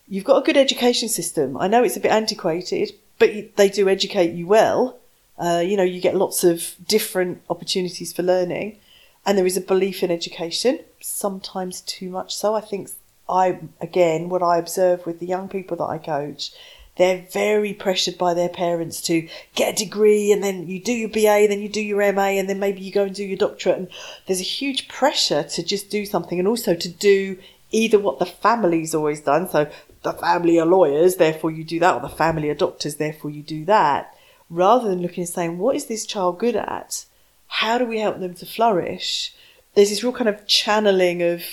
[0.08, 1.58] You've got a good education system.
[1.58, 4.98] I know it's a bit antiquated, but they do educate you well.
[5.38, 8.78] Uh, you know, you get lots of different opportunities for learning,
[9.26, 10.80] and there is a belief in education.
[11.02, 12.56] Sometimes too much so.
[12.56, 12.92] I think
[13.28, 16.54] I again what I observe with the young people that I coach
[17.00, 19.26] they're very pressured by their parents to
[19.56, 22.50] get a degree and then you do your BA, then you do your MA, and
[22.50, 23.78] then maybe you go and do your doctorate.
[23.78, 23.88] And
[24.28, 27.40] there's a huge pressure to just do something and also to do
[27.72, 29.48] either what the family's always done.
[29.48, 29.72] So
[30.04, 33.44] the family are lawyers, therefore you do that, or the family are doctors, therefore you
[33.44, 34.14] do that.
[34.50, 37.06] Rather than looking and saying, what is this child good at?
[37.48, 39.34] How do we help them to flourish?
[39.74, 41.44] There's this real kind of channeling of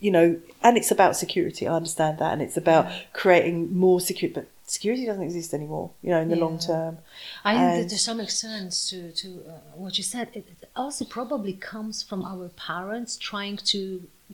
[0.00, 1.66] you know, and it's about security.
[1.66, 4.34] I understand that, and it's about creating more security.
[4.34, 6.44] But security doesn't exist anymore, you know, in the yeah.
[6.44, 6.98] long term.
[7.44, 9.52] I think that to some extent, to to uh,
[9.82, 13.80] what you said, it, it, also probably comes from our parents trying to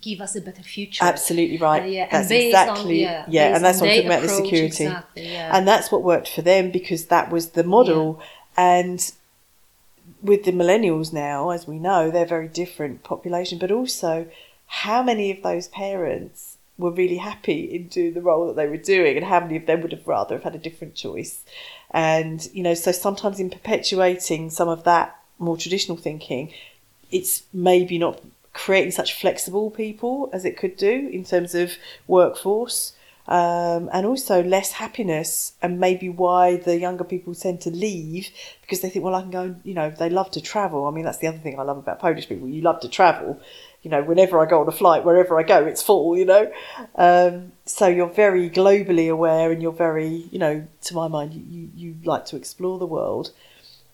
[0.07, 1.05] give us a better future.
[1.05, 1.83] Absolutely right.
[1.83, 4.85] Uh, yeah, that's exactly on, yeah, yeah and that's what I'm talking about the security,
[4.85, 5.55] exactly, yeah.
[5.57, 8.21] and that's what worked for them because that was the model,
[8.57, 9.01] and.
[10.23, 14.27] With the millennials now, as we know, they're very different population, but also
[14.67, 18.77] how many of those parents were really happy in doing the role that they were
[18.77, 21.45] doing and how many of them would have rather have had a different choice.
[21.93, 26.53] And you know so sometimes in perpetuating some of that more traditional thinking
[27.11, 28.21] it's maybe not
[28.53, 31.73] creating such flexible people as it could do in terms of
[32.07, 32.95] workforce
[33.29, 38.29] um, and also less happiness and maybe why the younger people tend to leave
[38.63, 40.87] because they think well i can go you know they love to travel.
[40.87, 43.41] I mean that's the other thing i love about polish people you love to travel
[43.83, 46.53] you know, whenever I go on a flight, wherever I go, it's full, you know.
[46.97, 51.71] Um, so you're very globally aware and you're very, you know, to my mind, you,
[51.75, 53.33] you like to explore the world.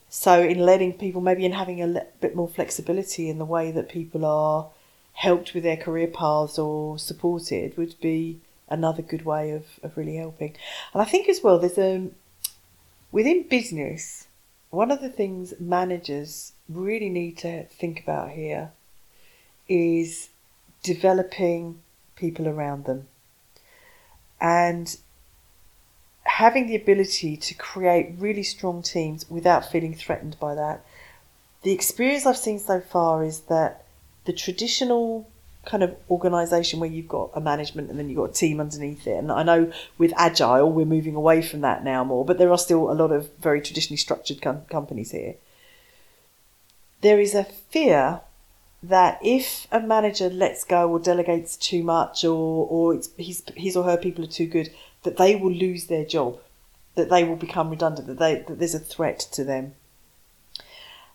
[0.09, 3.71] So in letting people, maybe in having a le- bit more flexibility in the way
[3.71, 4.69] that people are
[5.13, 10.17] helped with their career paths or supported would be another good way of, of really
[10.17, 10.55] helping.
[10.93, 12.09] And I think as well, there's a,
[13.13, 14.27] within business,
[14.71, 18.73] one of the things managers really need to think about here
[19.69, 20.29] is
[20.83, 21.81] developing
[22.15, 23.09] people around them
[24.41, 24.97] and
[26.25, 30.85] having the ability to create really strong teams without feeling threatened by that.
[31.63, 33.85] The experience I've seen so far is that
[34.25, 35.29] the traditional
[35.65, 39.07] kind of organization where you've got a management and then you've got a team underneath
[39.07, 39.17] it.
[39.17, 42.59] And I know with Agile, we're moving away from that now more, but there are
[42.59, 45.35] still a lot of very traditionally structured com- companies here.
[47.01, 48.21] There is a fear
[48.89, 53.85] that if a manager lets go or delegates too much or, or his, his or
[53.85, 54.71] her people are too good,
[55.03, 56.39] that they will lose their job,
[56.95, 59.75] that they will become redundant, that, they, that there's a threat to them.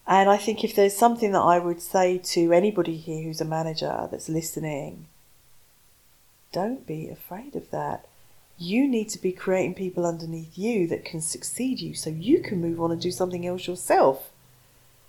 [0.08, 3.46] And I think if there's something that I would say to anybody here who's a
[3.46, 5.08] manager that's listening,
[6.52, 8.06] don't be afraid of that.
[8.58, 12.62] You need to be creating people underneath you that can succeed you so you can
[12.62, 14.30] move on and do something else yourself.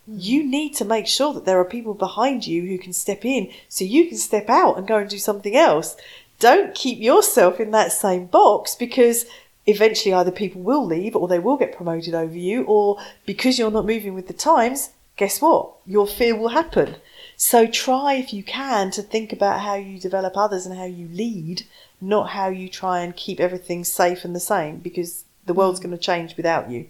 [0.06, 3.50] You need to make sure that there are people behind you who can step in
[3.68, 5.96] so you can step out and go and do something else.
[6.40, 9.26] Don't keep yourself in that same box because
[9.66, 13.70] eventually either people will leave or they will get promoted over you, or because you're
[13.70, 15.72] not moving with the times, guess what?
[15.86, 16.96] Your fear will happen.
[17.36, 21.08] So try, if you can, to think about how you develop others and how you
[21.08, 21.64] lead,
[22.00, 25.86] not how you try and keep everything safe and the same, because the world's hmm.
[25.86, 26.88] going to change without you.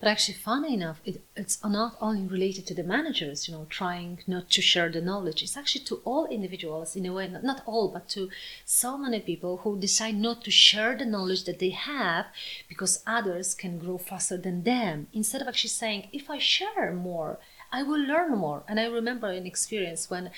[0.00, 4.20] But actually, funny enough, it, it's not only related to the managers, you know, trying
[4.26, 5.42] not to share the knowledge.
[5.42, 8.30] It's actually to all individuals, in a way, not, not all, but to
[8.64, 12.26] so many people who decide not to share the knowledge that they have
[12.68, 15.08] because others can grow faster than them.
[15.12, 17.38] Instead of actually saying, if I share more,
[17.72, 18.64] I will learn more.
[18.68, 20.30] And I remember an experience when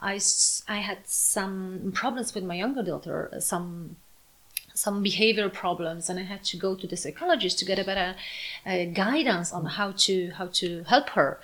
[0.00, 0.20] I,
[0.68, 3.96] I had some problems with my younger daughter, some
[4.74, 8.16] some behavior problems and i had to go to the psychologist to get a better
[8.66, 11.40] uh, guidance on how to how to help her.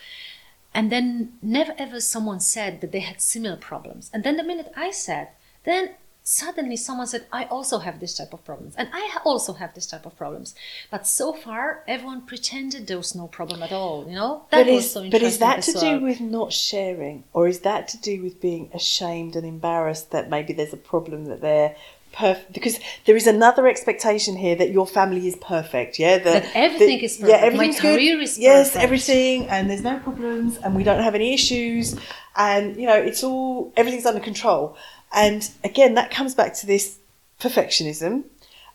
[0.73, 4.11] And then never ever someone said that they had similar problems.
[4.13, 5.29] And then the minute i said
[5.65, 5.91] then
[6.23, 9.87] suddenly someone said i also have this type of problems and i also have this
[9.87, 10.55] type of problems.
[10.91, 14.45] But so far everyone pretended there was no problem at all you know?
[14.51, 15.99] That but is, so but is that to well.
[15.99, 20.31] do with not sharing or is that to do with being ashamed and embarrassed that
[20.31, 21.77] maybe there's a problem that they're
[22.13, 26.19] perfect because there is another expectation here that your family is perfect yeah?
[26.19, 28.23] That, that everything is perfect yeah everything's my career good.
[28.23, 31.97] is yes everything and there's no problems and we don't have any issues
[32.37, 34.77] and you know it's all everything's under control.
[35.13, 36.99] And again that comes back to this
[37.41, 38.25] perfectionism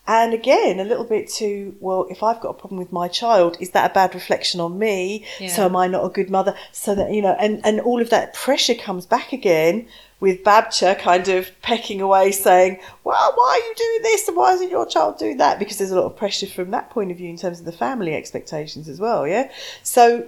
[0.07, 3.57] and again, a little bit to, well, if I've got a problem with my child,
[3.59, 5.25] is that a bad reflection on me?
[5.39, 5.49] Yeah.
[5.49, 6.55] So am I not a good mother?
[6.71, 9.87] So that, you know, and, and all of that pressure comes back again
[10.19, 14.27] with Babcia kind of pecking away saying, well, why are you doing this?
[14.27, 15.57] And why isn't your child doing that?
[15.57, 17.71] Because there's a lot of pressure from that point of view in terms of the
[17.71, 19.27] family expectations as well.
[19.27, 19.51] Yeah.
[19.81, 20.27] So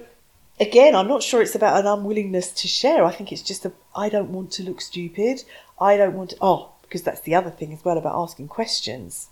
[0.58, 3.04] again, I'm not sure it's about an unwillingness to share.
[3.04, 5.44] I think it's just a, I don't want to look stupid.
[5.80, 9.28] I don't want to, oh, because that's the other thing as well about asking questions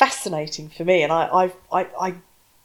[0.00, 2.14] fascinating for me, and I I I, I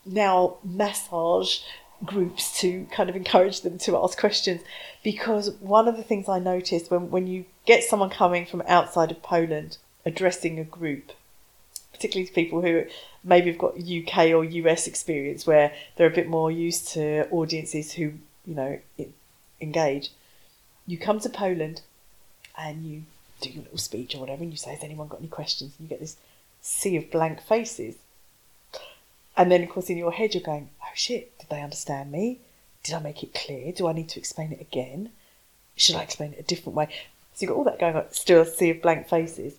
[0.06, 1.60] now massage
[2.04, 4.62] groups to kind of encourage them to ask questions
[5.04, 9.12] because one of the things I noticed when, when you get someone coming from outside
[9.12, 11.12] of Poland addressing a group,
[11.94, 12.84] particularly to people who
[13.24, 17.94] maybe have got UK or US experience where they're a bit more used to audiences
[17.94, 18.14] who,
[18.46, 18.80] you know,
[19.60, 20.12] engage,
[20.86, 21.82] you come to Poland
[22.58, 23.04] and you
[23.42, 25.74] do your little speech or whatever and you say, Has anyone got any questions?
[25.78, 26.18] And you get this
[26.66, 27.96] sea of blank faces.
[29.38, 32.40] And then, of course, in your head, you're going, oh shit, did they understand me?
[32.84, 33.72] Did I make it clear?
[33.72, 35.12] Do I need to explain it again?
[35.76, 36.88] Should I explain it a different way?
[37.34, 39.56] So you've got all that going on, still a sea of blank faces.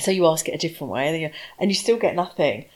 [0.00, 2.66] So you ask it a different way, and you, and you still get nothing.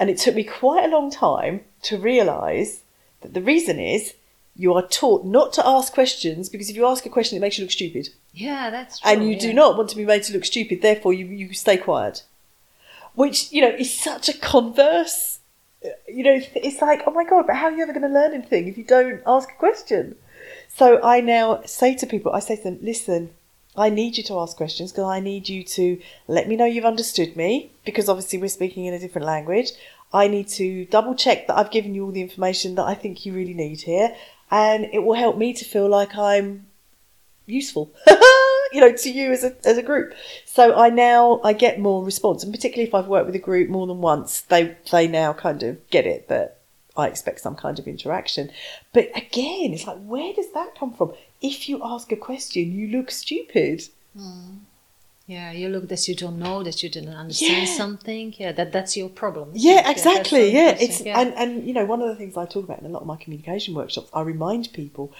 [0.00, 2.82] And it took me quite a long time to realise
[3.20, 4.14] that the reason is
[4.56, 7.58] you are taught not to ask questions because if you ask a question, it makes
[7.58, 8.08] you look stupid.
[8.32, 9.10] Yeah, that's true.
[9.10, 9.40] And you yeah.
[9.40, 12.24] do not want to be made to look stupid, therefore, you, you stay quiet
[13.14, 15.40] which you know is such a converse.
[16.08, 18.32] You know, it's like, oh my god, but how are you ever going to learn
[18.32, 20.16] anything if you don't ask a question?
[20.68, 23.30] So I now say to people, I say to them, listen,
[23.76, 26.84] I need you to ask questions because I need you to let me know you've
[26.84, 29.72] understood me because obviously we're speaking in a different language.
[30.12, 33.26] I need to double check that I've given you all the information that I think
[33.26, 34.14] you really need here,
[34.50, 36.66] and it will help me to feel like I'm
[37.46, 37.92] useful.
[38.74, 40.14] you know, to you as a, as a group.
[40.44, 42.42] So I now, I get more response.
[42.42, 45.62] And particularly if I've worked with a group more than once, they, they now kind
[45.62, 46.58] of get it that
[46.96, 48.50] I expect some kind of interaction.
[48.92, 51.12] But again, it's like, where does that come from?
[51.40, 53.82] If you ask a question, you look stupid.
[54.18, 54.58] Mm.
[55.26, 57.74] Yeah, you look that you don't know, that you didn't understand yeah.
[57.76, 58.34] something.
[58.36, 59.52] Yeah, that that's your problem.
[59.54, 60.52] Yeah, exactly.
[60.52, 61.18] Yeah, it's yeah.
[61.18, 63.06] and and you know one of the things I talk about in a lot of
[63.06, 65.14] my communication workshops, I remind people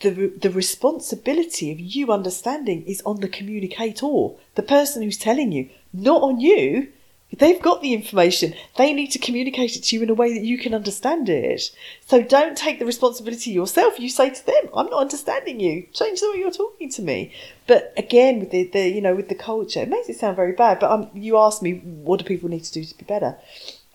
[0.00, 5.70] the, the responsibility of you understanding is on the communicator, the person who's telling you,
[5.92, 6.88] not on you.
[7.36, 8.54] They've got the information.
[8.76, 11.74] They need to communicate it to you in a way that you can understand it.
[12.06, 13.98] So don't take the responsibility yourself.
[13.98, 15.86] You say to them, "I'm not understanding you.
[15.92, 17.32] Change the way you're talking to me."
[17.66, 20.52] But again, with the, the you know with the culture, it makes it sound very
[20.52, 20.78] bad.
[20.78, 23.36] But um, you asked me, what do people need to do to be better?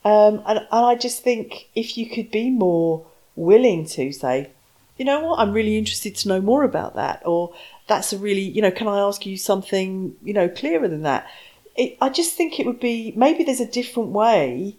[0.04, 4.52] Um, and, and I just think if you could be more willing to say,
[5.00, 7.54] you know what, I'm really interested to know more about that, or
[7.88, 11.26] that's a really, you know, can I ask you something, you know, clearer than that?
[11.78, 14.76] It, I just think it would be maybe there's a different way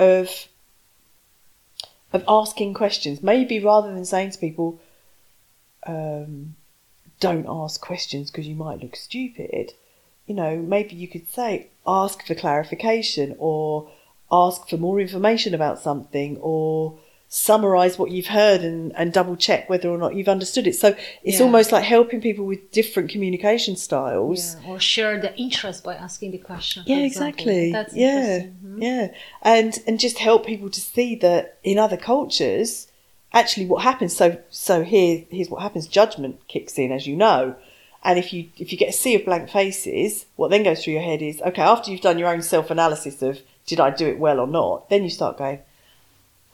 [0.00, 0.48] of
[2.12, 3.22] of asking questions.
[3.22, 4.80] Maybe rather than saying to people,
[5.86, 6.56] um,
[7.20, 9.72] "Don't ask questions because you might look stupid,"
[10.26, 13.88] you know, maybe you could say, "Ask for clarification," or
[14.32, 16.98] "Ask for more information about something," or
[17.34, 20.76] summarize what you've heard and, and double check whether or not you've understood it.
[20.76, 21.44] So it's Yeah.
[21.44, 24.54] almost like helping people with different communication styles.
[24.62, 26.84] Yeah, or share the interest by asking the question.
[26.86, 27.72] Yeah, exactly.
[27.72, 28.44] That's yeah.
[28.64, 28.80] Mhm.
[28.80, 29.08] yeah,
[29.42, 32.86] and and just help people to see that in other cultures,
[33.32, 34.14] actually, what happens.
[34.14, 35.88] So so here here's what happens.
[35.88, 37.56] Judgment kicks in, as you know,
[38.04, 40.92] and if you if you get a sea of blank faces, what then goes through
[40.92, 41.62] your head is okay.
[41.62, 44.88] After you've done your own self analysis of did I do it well or not,
[44.88, 45.58] then you start going,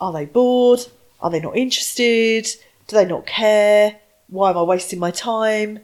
[0.01, 0.80] are they bored?
[1.20, 2.46] Are they not interested?
[2.86, 3.96] Do they not care?
[4.28, 5.80] Why am I wasting my time?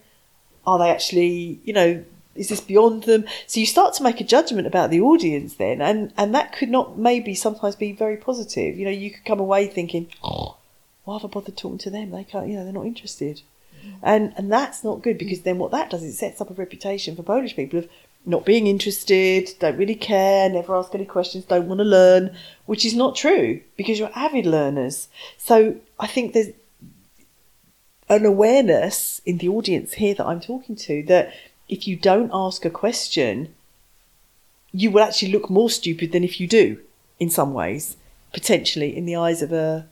[0.66, 2.04] Are they actually, you know,
[2.34, 3.24] is this beyond them?
[3.46, 6.68] So you start to make a judgment about the audience then, and, and that could
[6.68, 8.76] not maybe sometimes be very positive.
[8.76, 10.56] You know, you could come away thinking, oh,
[11.04, 12.10] why have I bothered talking to them?
[12.10, 13.42] They can't, you know, they're not interested.
[13.78, 13.96] Mm-hmm.
[14.02, 16.54] And and that's not good because then what that does is it sets up a
[16.54, 17.88] reputation for Polish people of
[18.26, 22.84] not being interested, don't really care, never ask any questions, don't want to learn, which
[22.84, 25.08] is not true because you're avid learners.
[25.38, 26.52] So I think there's
[28.08, 31.32] an awareness in the audience here that I'm talking to that
[31.68, 33.54] if you don't ask a question,
[34.72, 36.78] you will actually look more stupid than if you do,
[37.18, 37.96] in some ways,
[38.32, 39.86] potentially in the eyes of a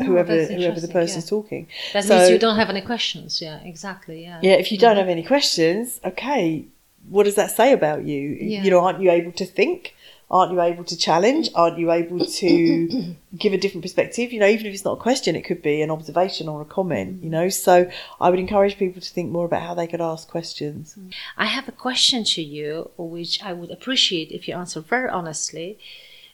[0.00, 1.30] Oh, whoever that's whoever the person's yeah.
[1.30, 1.66] talking.
[1.92, 3.40] That So- means you don't have any questions.
[3.42, 4.22] Yeah, exactly.
[4.22, 4.38] Yeah.
[4.42, 4.98] yeah, if you don't mm-hmm.
[5.00, 6.66] have any questions, okay,
[7.10, 8.20] what does that say about you?
[8.40, 8.62] Yeah.
[8.62, 9.94] You know, aren't you able to think?
[10.30, 11.48] Aren't you able to challenge?
[11.54, 14.30] Aren't you able to give a different perspective?
[14.30, 16.66] You know, even if it's not a question, it could be an observation or a
[16.66, 17.48] comment, you know.
[17.48, 17.90] So
[18.20, 20.98] I would encourage people to think more about how they could ask questions.
[21.38, 25.78] I have a question to you, which I would appreciate if you answer very honestly.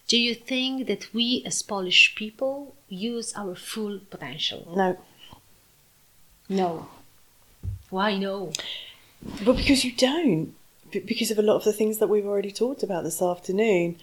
[0.09, 4.73] Do you think that we as Polish people use our full potential?
[4.75, 4.97] No,
[6.49, 6.89] No.
[7.89, 8.51] Why no?
[9.43, 10.53] but because you don't,
[11.01, 13.97] because of a lot of the things that we've already talked about this afternoon.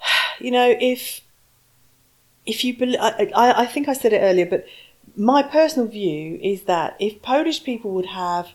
[0.40, 1.20] You know, if
[2.46, 4.66] if you believe, I, I, I think I said it earlier, but
[5.16, 8.48] my personal view is that if Polish people would have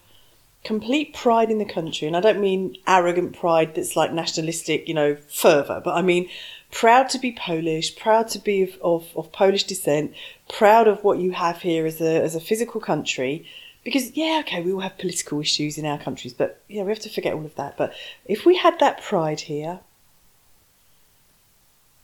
[0.64, 4.94] complete pride in the country, and I don't mean arrogant pride that's like nationalistic, you
[4.94, 6.30] know, fervour, but I mean
[6.72, 10.14] proud to be Polish, proud to be of, of, of Polish descent,
[10.50, 13.46] proud of what you have here as a, as a physical country.
[13.88, 17.00] Because, yeah, okay, we all have political issues in our countries, but, yeah, we have
[17.00, 17.78] to forget all of that.
[17.78, 17.94] But
[18.26, 19.80] if we had that pride here,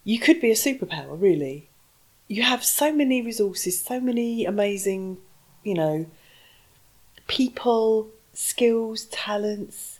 [0.05, 1.67] you could be a superpower, really.
[2.29, 5.17] You have so many resources, so many amazing,
[5.63, 6.05] you know,
[7.27, 9.99] people, skills, talents,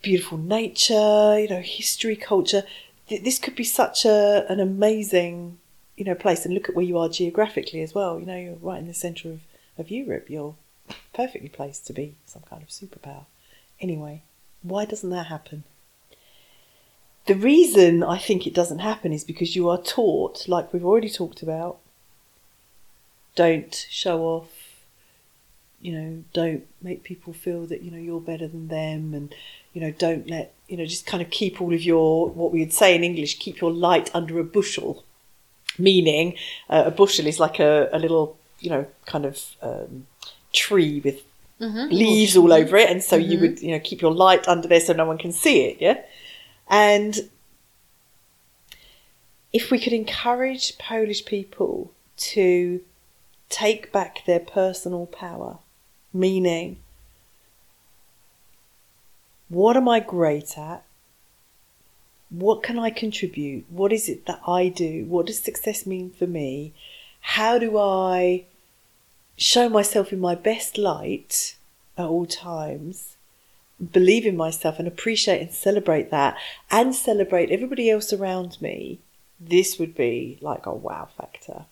[0.00, 2.62] beautiful nature, you know, history, culture.
[3.08, 5.58] This could be such a an amazing,
[5.96, 6.44] you know, place.
[6.44, 8.20] And look at where you are geographically as well.
[8.20, 9.40] You know, you're right in the centre of,
[9.78, 10.28] of Europe.
[10.28, 10.54] You're
[11.12, 13.24] perfectly placed to be some kind of superpower.
[13.80, 14.22] Anyway,
[14.62, 15.64] why doesn't that happen?
[17.26, 21.08] The reason I think it doesn't happen is because you are taught, like we've already
[21.08, 21.78] talked about,
[23.34, 24.50] don't show off,
[25.80, 29.34] you know, don't make people feel that, you know, you're better than them and,
[29.72, 32.60] you know, don't let, you know, just kind of keep all of your, what we
[32.60, 35.04] would say in English, keep your light under a bushel.
[35.78, 36.36] Meaning,
[36.70, 40.06] uh, a bushel is like a, a little, you know, kind of um,
[40.52, 41.22] tree with
[41.60, 44.80] leaves all over it, and so you would you know keep your light under there
[44.80, 46.00] so no one can see it, yeah.
[46.68, 47.28] And
[49.52, 52.80] if we could encourage Polish people to
[53.48, 55.58] take back their personal power,
[56.12, 56.78] meaning
[59.48, 60.84] what am I great at?
[62.30, 63.66] What can I contribute?
[63.68, 65.04] What is it that I do?
[65.04, 66.72] What does success mean for me?
[67.20, 68.46] How do I
[69.36, 71.56] show myself in my best light
[71.96, 73.16] at all times,
[73.92, 76.36] believe in myself and appreciate and celebrate that,
[76.70, 78.98] and celebrate everybody else around me,
[79.40, 81.64] this would be like a wow factor.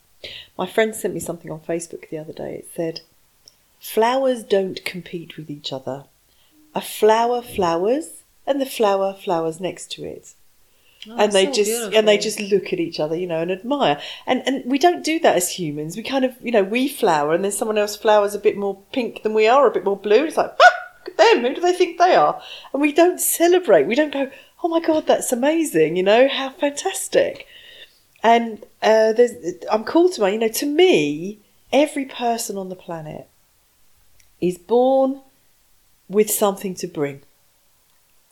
[0.57, 2.57] My friend sent me something on Facebook the other day.
[2.57, 3.01] It said,
[3.81, 6.05] Flowers don't compete with each other.
[6.75, 10.35] A flower flowers and the flower flowers next to it.
[11.09, 11.99] Oh, and they so just beautiful.
[11.99, 14.01] and they just look at each other, you know, and admire.
[14.27, 15.97] And and we don't do that as humans.
[15.97, 18.79] We kind of, you know, we flower, and then someone else flowers a bit more
[18.93, 20.25] pink than we are, a bit more blue.
[20.25, 21.43] It's like, ah, look at them.
[21.43, 22.41] Who do they think they are?
[22.73, 23.87] And we don't celebrate.
[23.87, 24.31] We don't go,
[24.63, 25.97] oh my god, that's amazing.
[25.97, 27.47] You know, how fantastic.
[28.23, 29.33] And uh, there's,
[29.71, 30.35] I'm called to mind.
[30.35, 31.41] You know, to me,
[31.73, 33.29] every person on the planet
[34.41, 35.21] is born
[36.09, 37.23] with something to bring.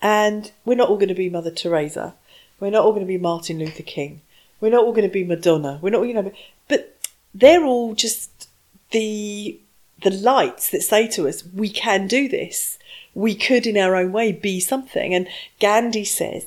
[0.01, 2.15] And we're not all going to be Mother Teresa.
[2.61, 4.21] We're not all going to be Martin Luther King.
[4.61, 5.79] We're not all going to be Madonna.
[5.81, 6.31] We're not, you know,
[6.69, 6.97] but
[7.35, 8.49] they're all just
[8.91, 9.59] the
[10.03, 12.79] the lights that say to us, we can do this.
[13.15, 15.15] We could, in our own way, be something.
[15.15, 16.47] And Gandhi says,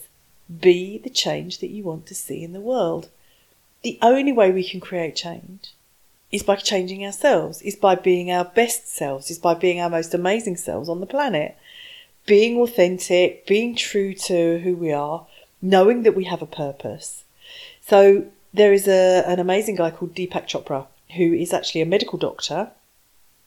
[0.60, 3.10] be the change that you want to see in the world.
[3.84, 5.74] The only way we can create change
[6.32, 10.14] is by changing ourselves, is by being our best selves, is by being our most
[10.14, 11.56] amazing selves on the planet.
[12.26, 15.28] Being authentic, being true to who we are,
[15.64, 17.24] knowing that we have a purpose.
[17.82, 20.86] So there is a, an amazing guy called Deepak Chopra
[21.16, 22.72] who is actually a medical doctor.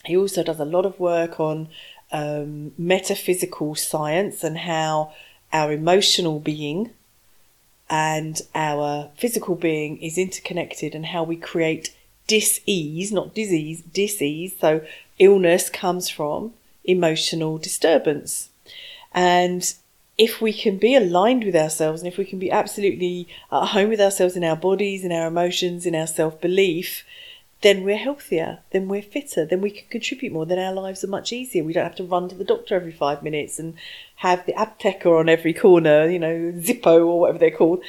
[0.05, 1.69] He also does a lot of work on
[2.13, 5.13] um, metaphysical science and how
[5.53, 6.91] our emotional being
[7.91, 11.95] and our physical being is interconnected and how we create
[12.27, 14.55] dis-ease, not disease, dis-ease.
[14.61, 14.85] So
[15.19, 16.55] illness comes from
[16.85, 18.51] emotional disturbance.
[19.13, 19.73] And
[20.19, 23.91] if we can be aligned with ourselves and if we can be absolutely at home
[23.91, 27.05] with ourselves in our bodies, in our emotions, in our self belief,
[27.63, 31.09] then we're healthier, then we're fitter, then we can contribute more, then our lives are
[31.09, 31.65] much easier.
[31.65, 33.75] We don't have to run to the doctor every five minutes and
[34.17, 37.83] have the apteka on every corner, you know, Ziko or whatever they're called.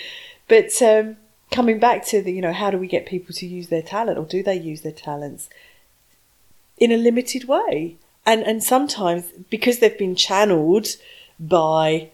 [0.48, 1.18] But um,
[1.52, 4.18] coming back to the, you know, how do we get people to use their talent
[4.18, 5.50] or do they use their talents
[6.78, 7.98] in a limited way?
[8.26, 10.88] And, and sometimes because they've been channeled
[11.40, 12.10] by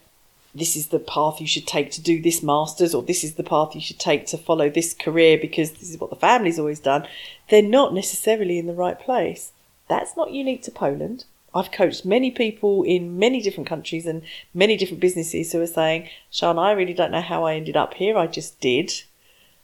[0.55, 3.43] this is the path you should take to do this masters or this is the
[3.43, 6.79] path you should take to follow this career because this is what the family's always
[6.79, 7.07] done
[7.49, 9.51] they're not necessarily in the right place.
[9.87, 11.25] That's not unique to poland.
[11.55, 14.23] I've coached many people in many different countries and
[14.53, 17.93] many different businesses who are saying sean i really don't know how i ended up
[17.95, 18.17] here.
[18.17, 18.91] I just did.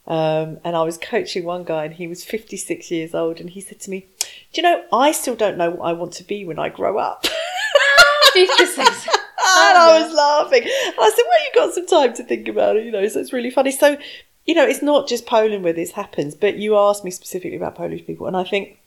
[0.08, 3.62] Um, and i was coaching one guy and he was 56 years old and he
[3.62, 4.08] said to me
[4.54, 6.98] do you know i still don't know what i want to be when i grow
[6.98, 7.28] up.
[8.34, 9.08] 56.
[9.40, 10.64] And oh, I was laughing.
[10.64, 13.20] And I said, Well, you got some time to think about it, you know, so
[13.20, 13.72] it's really funny.
[13.72, 13.98] So,
[14.46, 17.76] you know, it's not just Poland where this happens, but you asked me specifically about
[17.76, 18.28] Polish people.
[18.28, 18.80] And I think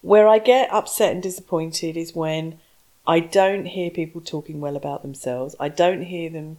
[0.00, 2.58] where I get upset and disappointed is when
[3.06, 5.56] I don't hear people talking well about themselves.
[5.58, 6.58] I don't hear them.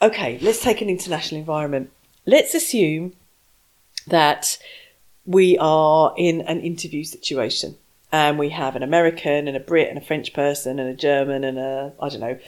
[0.00, 1.90] Okay, let's take an international environment.
[2.26, 3.14] Let's assume
[4.06, 4.58] that
[5.26, 7.76] we are in an interview situation
[8.10, 11.44] and we have an American and a Brit and a French person and a German
[11.44, 12.38] and a I don't know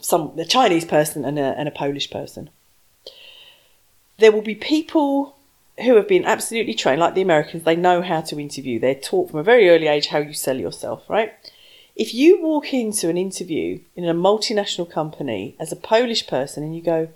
[0.00, 2.50] some a Chinese person and a, and a Polish person.
[4.18, 5.36] There will be people
[5.82, 7.64] who have been absolutely trained, like the Americans.
[7.64, 8.78] They know how to interview.
[8.78, 11.32] They're taught from a very early age how you sell yourself, right?
[11.96, 16.74] If you walk into an interview in a multinational company as a Polish person and
[16.74, 17.08] you go,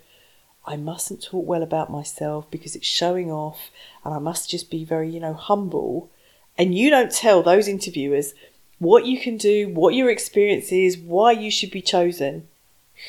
[0.65, 3.69] I mustn't talk well about myself because it's showing off
[4.03, 6.09] and I must just be very, you know, humble
[6.57, 8.33] and you don't tell those interviewers
[8.79, 12.47] what you can do, what your experience is, why you should be chosen,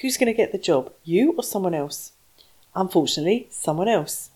[0.00, 0.92] who's going to get the job?
[1.04, 2.12] You or someone else?
[2.74, 4.30] Unfortunately, someone else.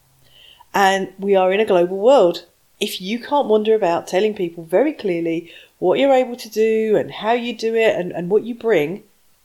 [0.74, 2.46] And we are in a global world.
[2.80, 7.10] If you can't wander about telling people very clearly what you're able to do and
[7.10, 9.02] how you do it and, and what you bring,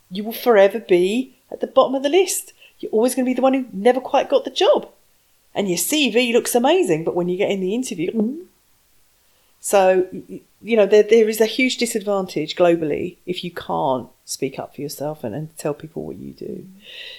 [0.09, 2.53] you will forever be at the bottom of the list.
[2.79, 4.89] You're always going to be the one who never quite got the job.
[5.53, 8.45] And your CV looks amazing, but when you get in the interview, mm,
[9.65, 10.07] so,
[10.61, 14.81] you know, there, there is a huge disadvantage globally if you can't speak up for
[14.81, 16.67] yourself and, and tell people what you do.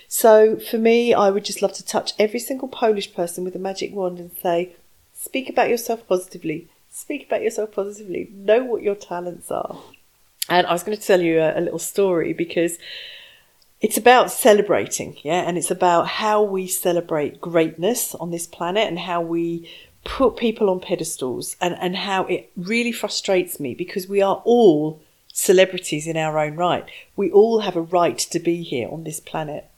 [0.07, 3.59] So, for me, I would just love to touch every single Polish person with a
[3.59, 4.77] magic wand and say,
[5.13, 6.69] speak about yourself positively.
[6.89, 8.31] Speak about yourself positively.
[8.33, 9.81] Know what your talents are.
[10.49, 12.79] And I was going to tell you a, a little story because
[13.81, 19.01] it's about celebrating, yeah, and it's about how we celebrate greatness on this planet and
[19.01, 19.69] how we
[20.07, 25.03] put people on pedestals and, and how it really frustrates me because we are all
[25.33, 26.89] celebrities in our own right.
[27.17, 29.69] We all have a right to be here on this planet.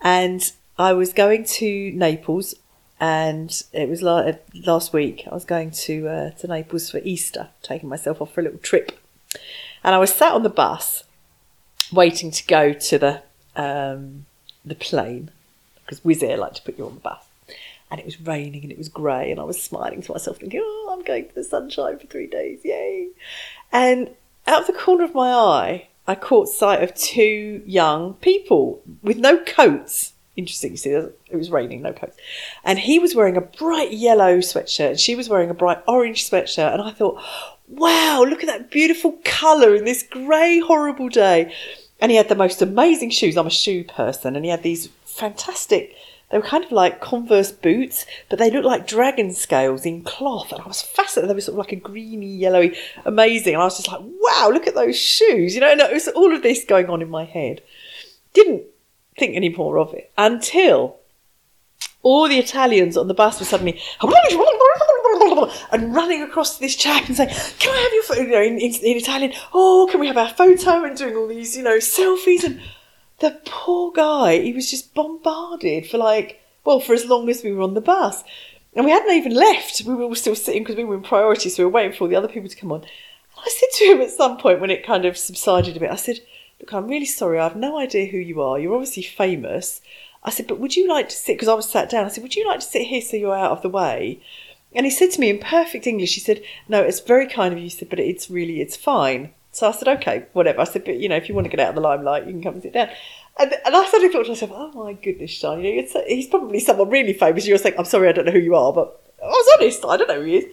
[0.00, 2.54] And I was going to Naples
[3.00, 5.24] and it was last week.
[5.30, 8.60] I was going to uh, to Naples for Easter, taking myself off for a little
[8.60, 8.98] trip.
[9.84, 11.04] And I was sat on the bus
[11.92, 13.22] waiting to go to the
[13.56, 14.26] um,
[14.64, 15.30] the plane
[15.84, 17.25] because Wizz Air like to put you on the bus
[17.90, 20.60] and it was raining and it was grey and I was smiling to myself thinking,
[20.62, 23.08] oh, I'm going to the sunshine for three days, yay.
[23.72, 24.10] And
[24.46, 29.16] out of the corner of my eye, I caught sight of two young people with
[29.16, 30.12] no coats.
[30.36, 32.16] Interesting, you see, it was raining, no coats.
[32.62, 36.28] And he was wearing a bright yellow sweatshirt, and she was wearing a bright orange
[36.28, 36.74] sweatshirt.
[36.74, 37.20] And I thought,
[37.66, 41.54] wow, look at that beautiful colour in this grey, horrible day.
[42.00, 43.36] And he had the most amazing shoes.
[43.36, 45.96] I'm a shoe person, and he had these fantastic
[46.30, 50.50] they were kind of like Converse boots, but they looked like dragon scales in cloth.
[50.50, 51.30] And I was fascinated.
[51.30, 53.54] They were sort of like a greeny, yellowy, amazing.
[53.54, 55.54] And I was just like, wow, look at those shoes.
[55.54, 57.62] You know, and it was all of this going on in my head.
[58.32, 58.64] Didn't
[59.16, 60.98] think any more of it until
[62.02, 63.80] all the Italians on the bus were suddenly
[65.72, 68.42] and running across to this chap and saying, "Can I have your photo?" You know,
[68.42, 71.62] in, in, in Italian, "Oh, can we have our photo?" and doing all these, you
[71.62, 72.60] know, selfies and
[73.20, 77.52] the poor guy, he was just bombarded for like, well, for as long as we
[77.52, 78.24] were on the bus.
[78.74, 79.82] And we hadn't even left.
[79.86, 82.08] We were still sitting because we were in priority, so we were waiting for all
[82.08, 82.80] the other people to come on.
[82.82, 82.90] And
[83.38, 85.96] I said to him at some point when it kind of subsided a bit, I
[85.96, 86.20] said,
[86.60, 88.58] Look, I'm really sorry, I have no idea who you are.
[88.58, 89.82] You're obviously famous.
[90.24, 91.34] I said, But would you like to sit?
[91.34, 92.04] Because I was sat down.
[92.04, 94.20] I said, Would you like to sit here so you're out of the way?
[94.74, 97.58] And he said to me in perfect English, he said, No, it's very kind of
[97.58, 99.32] you, he said, but it's really, it's fine.
[99.56, 100.60] So I said, okay, whatever.
[100.60, 102.32] I said, but you know, if you want to get out of the limelight, you
[102.32, 102.90] can come and sit down.
[103.38, 106.60] And, and I suddenly thought to myself, oh my goodness, Sean, you know, he's probably
[106.60, 107.46] someone really famous.
[107.46, 109.96] You're saying, I'm sorry, I don't know who you are, but I was honest, I
[109.96, 110.44] don't know who he is.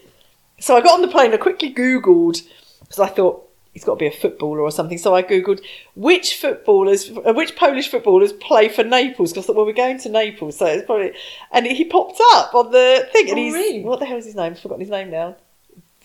[0.61, 2.43] So I got on the plane, I quickly Googled,
[2.79, 4.97] because I thought, he's got to be a footballer or something.
[4.97, 5.59] So I Googled
[5.95, 9.33] which footballers, uh, which Polish footballers play for Naples.
[9.33, 10.59] Because I thought, well, we're going to Naples.
[10.59, 11.11] So it's probably,
[11.51, 13.29] and he popped up on the thing.
[13.31, 13.83] And oh, he's, really?
[13.83, 14.53] what the hell is his name?
[14.53, 15.35] I've forgotten his name now.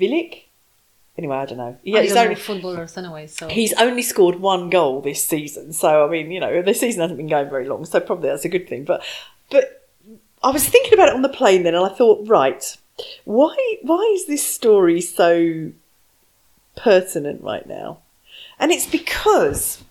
[0.00, 0.47] Milik?
[1.18, 1.76] Anyway, I don't know.
[1.82, 3.26] Yeah, he's only footballers anyway.
[3.26, 5.72] So he's only scored one goal this season.
[5.72, 8.44] So I mean, you know, the season hasn't been going very long, so probably that's
[8.44, 8.84] a good thing.
[8.84, 9.02] But
[9.50, 9.88] but
[10.44, 12.64] I was thinking about it on the plane then, and I thought, right,
[13.24, 15.72] why why is this story so
[16.76, 17.98] pertinent right now?
[18.60, 19.82] And it's because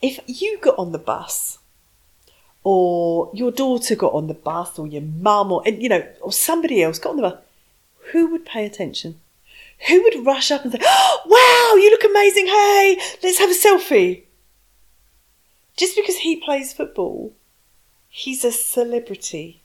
[0.00, 1.58] if you got on the bus
[2.62, 6.82] or your daughter got on the bus or your mum or you know or somebody
[6.82, 7.42] else got on the bus
[8.12, 9.20] who would pay attention
[9.88, 12.46] who would rush up and say, oh, Wow, you look amazing.
[12.46, 14.24] Hey, let's have a selfie?
[15.76, 17.32] Just because he plays football,
[18.08, 19.62] he's a celebrity.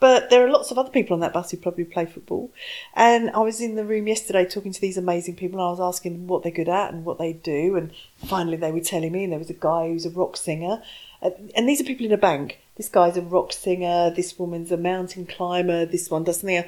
[0.00, 2.52] But there are lots of other people on that bus who probably play football.
[2.94, 5.80] And I was in the room yesterday talking to these amazing people, and I was
[5.80, 7.76] asking them what they're good at and what they do.
[7.76, 7.90] And
[8.26, 10.82] finally, they were telling me, and there was a guy who's a rock singer.
[11.22, 12.60] Uh, and these are people in a bank.
[12.76, 16.64] This guy's a rock singer, this woman's a mountain climber, this one does something.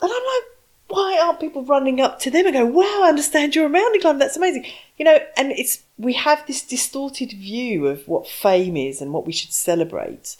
[0.00, 3.54] And I'm like, why aren't people running up to them and go, wow, I understand
[3.54, 4.20] you're a mountain climber.
[4.20, 4.66] That's amazing.
[4.96, 9.26] You know, and it's, we have this distorted view of what fame is and what
[9.26, 10.36] we should celebrate.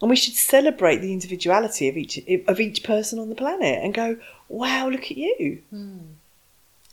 [0.00, 3.92] And we should celebrate the individuality of each, of each person on the planet and
[3.92, 4.16] go,
[4.48, 5.62] wow, look at you.
[5.70, 5.98] Hmm.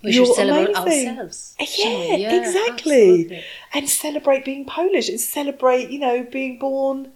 [0.04, 1.10] We You're should celebrate amazing.
[1.10, 1.56] ourselves.
[1.60, 3.22] Yeah, yeah exactly.
[3.22, 3.44] Absolutely.
[3.74, 7.12] And celebrate being Polish and celebrate, you know, being born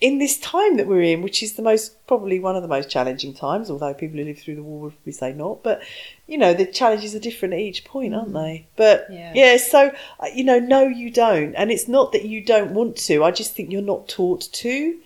[0.00, 2.88] in this time that we're in, which is the most probably one of the most
[2.88, 5.62] challenging times, although people who live through the war would probably say not.
[5.62, 5.82] But
[6.26, 8.42] you know, the challenges are different at each point, aren't mm.
[8.42, 8.66] they?
[8.76, 9.32] But yeah.
[9.34, 12.96] yeah, so uh, you know, no, you don't, and it's not that you don't want
[12.96, 13.22] to.
[13.22, 14.98] I just think you're not taught to,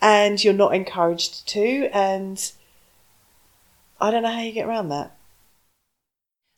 [0.00, 2.52] and you're not encouraged to, and
[4.00, 5.16] I don't know how you get around that.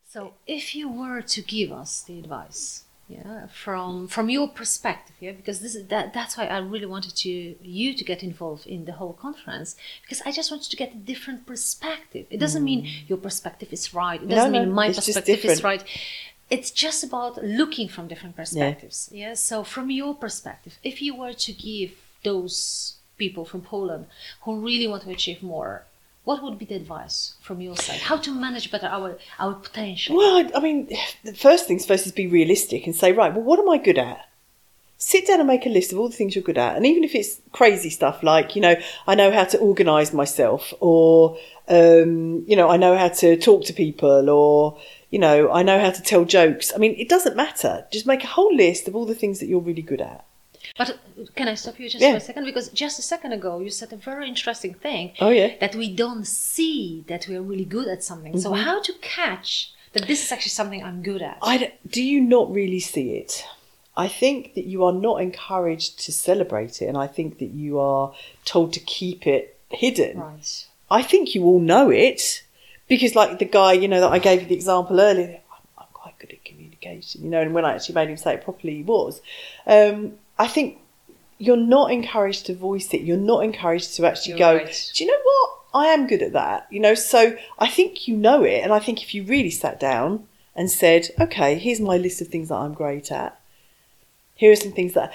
[0.08, 5.32] So, if you were to give us the advice yeah from from your perspective yeah
[5.32, 7.30] because this is that that's why i really wanted to
[7.62, 10.96] you to get involved in the whole conference because i just wanted to get a
[10.96, 12.26] different perspective.
[12.30, 12.70] It doesn't mm.
[12.70, 14.20] mean your perspective is right.
[14.22, 15.84] It doesn't no, no, mean my perspective is right.
[16.50, 19.28] It's just about looking from different perspectives yeah.
[19.28, 19.34] yeah.
[19.34, 21.92] So from your perspective if you were to give
[22.24, 24.06] those people from poland
[24.42, 25.84] who really want to achieve more
[26.24, 28.00] what would be the advice from your side?
[28.00, 30.16] How to manage better our our potential?
[30.16, 30.88] Well, I mean,
[31.24, 33.98] the first things first is be realistic and say, right, well, what am I good
[33.98, 34.28] at?
[34.98, 37.02] Sit down and make a list of all the things you're good at, and even
[37.02, 41.36] if it's crazy stuff like, you know, I know how to organise myself, or
[41.66, 44.78] um, you know, I know how to talk to people, or
[45.10, 46.72] you know, I know how to tell jokes.
[46.72, 47.84] I mean, it doesn't matter.
[47.90, 50.24] Just make a whole list of all the things that you're really good at.
[50.78, 50.98] But
[51.34, 52.12] can I stop you just yeah.
[52.12, 52.44] for a second?
[52.44, 55.12] Because just a second ago you said a very interesting thing.
[55.20, 55.56] Oh yeah.
[55.60, 58.32] That we don't see that we are really good at something.
[58.32, 58.40] Mm-hmm.
[58.40, 61.38] So how to catch that this is actually something I'm good at?
[61.42, 63.44] I do you not really see it?
[63.96, 67.78] I think that you are not encouraged to celebrate it, and I think that you
[67.78, 68.14] are
[68.44, 70.18] told to keep it hidden.
[70.18, 70.66] Right.
[70.90, 72.42] I think you all know it
[72.88, 75.86] because, like the guy, you know, that I gave you the example earlier, I'm, I'm
[75.92, 78.76] quite good at communication, you know, and when I actually made him say it properly,
[78.76, 79.20] he was.
[79.66, 80.78] Um, I think
[81.38, 83.02] you're not encouraged to voice it.
[83.02, 84.90] You're not encouraged to actually you're go, right.
[84.94, 85.50] do you know what?
[85.74, 86.66] I am good at that.
[86.70, 88.62] You know, so I think you know it.
[88.62, 92.28] And I think if you really sat down and said, okay, here's my list of
[92.28, 93.40] things that I'm great at.
[94.34, 95.12] Here are some things that,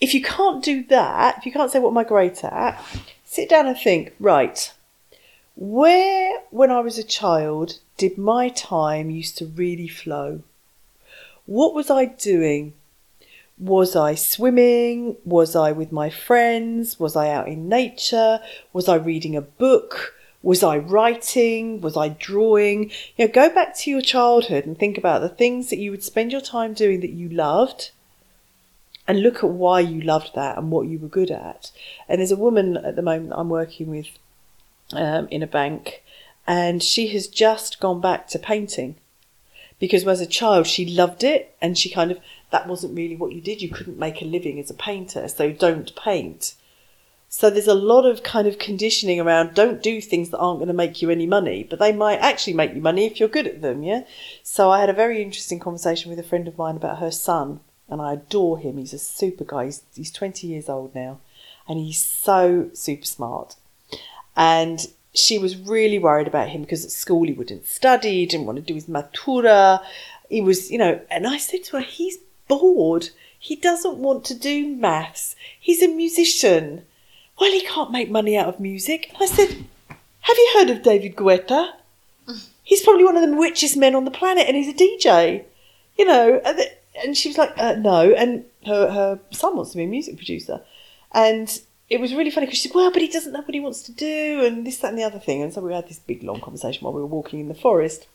[0.00, 2.82] if you can't do that, if you can't say what am I great at,
[3.24, 4.72] sit down and think, right,
[5.56, 10.42] where, when I was a child, did my time used to really flow?
[11.44, 12.72] What was I doing?
[13.60, 15.16] Was I swimming?
[15.26, 16.98] Was I with my friends?
[16.98, 18.40] Was I out in nature?
[18.72, 20.14] Was I reading a book?
[20.42, 21.82] Was I writing?
[21.82, 22.90] Was I drawing?
[23.18, 26.02] You know, go back to your childhood and think about the things that you would
[26.02, 27.90] spend your time doing that you loved
[29.06, 31.70] and look at why you loved that and what you were good at.
[32.08, 34.06] And there's a woman at the moment I'm working with
[34.94, 36.02] um, in a bank,
[36.46, 38.96] and she has just gone back to painting
[39.78, 42.20] because as a child she loved it and she kind of
[42.50, 43.62] that wasn't really what you did.
[43.62, 46.54] You couldn't make a living as a painter, so don't paint.
[47.32, 50.66] So there's a lot of kind of conditioning around don't do things that aren't going
[50.66, 53.46] to make you any money, but they might actually make you money if you're good
[53.46, 54.02] at them, yeah?
[54.42, 57.60] So I had a very interesting conversation with a friend of mine about her son,
[57.88, 58.78] and I adore him.
[58.78, 59.66] He's a super guy.
[59.66, 61.20] He's, he's 20 years old now,
[61.68, 63.54] and he's so super smart.
[64.36, 68.56] And she was really worried about him because at school he wouldn't study, didn't want
[68.56, 69.84] to do his matura.
[70.28, 72.18] He was, you know, and I said to her, he's
[72.50, 73.08] bored.
[73.38, 75.34] He doesn't want to do maths.
[75.58, 76.84] He's a musician
[77.40, 79.10] well, he can't make money out of music.
[79.18, 81.72] I said, have you heard of David Guetta?
[82.62, 85.44] He's probably one of the richest men on the planet and he's a DJ.
[85.96, 86.40] You know,
[87.02, 88.12] and she was like, uh, no.
[88.12, 90.60] And her, her son wants to be a music producer.
[91.12, 93.60] And it was really funny because she said, well, but he doesn't know what he
[93.60, 95.42] wants to do and this, that, and the other thing.
[95.42, 98.06] And so we had this big, long conversation while we were walking in the forest.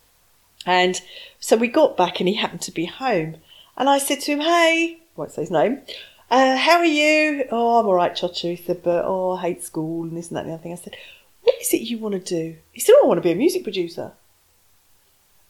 [0.68, 1.02] And
[1.40, 3.38] so we got back and he happened to be home.
[3.77, 5.81] And I said to him, hey, won't say his name,
[6.30, 7.45] uh, how are you?
[7.52, 8.56] Oh, I'm all right, Ciocia.
[8.56, 10.73] He said, but oh, I hate school and this and that and the other thing.
[10.73, 10.95] I said,
[11.43, 12.56] what is it you want to do?
[12.72, 14.14] He said, oh, I want to be a music producer.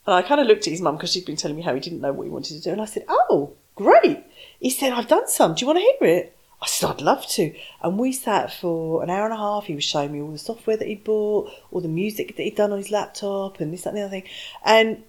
[0.06, 1.80] And I kind of looked at his mum because she'd been telling me how he
[1.80, 2.72] didn't know what he wanted to do.
[2.72, 4.24] And I said, oh, great.
[4.60, 5.56] He said, I've done some.
[5.56, 6.38] Do you want to hear it?
[6.62, 7.54] I said, I'd love to.
[7.82, 9.66] And we sat for an hour and a half.
[9.66, 12.56] He was showing me all the software that he'd bought, all the music that he'd
[12.56, 14.24] done on his laptop, and this, that, and the other thing.
[14.64, 15.04] And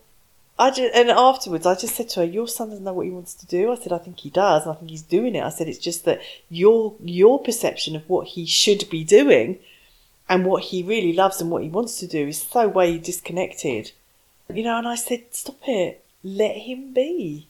[0.59, 3.12] I just, and afterwards, I just said to her, "Your son doesn't know what he
[3.12, 5.45] wants to do." I said, "I think he does, and I think he's doing it."
[5.45, 9.59] I said, "It's just that your your perception of what he should be doing,
[10.28, 13.93] and what he really loves and what he wants to do is so way disconnected."
[14.53, 16.03] You know, and I said, "Stop it.
[16.24, 17.49] Let him be.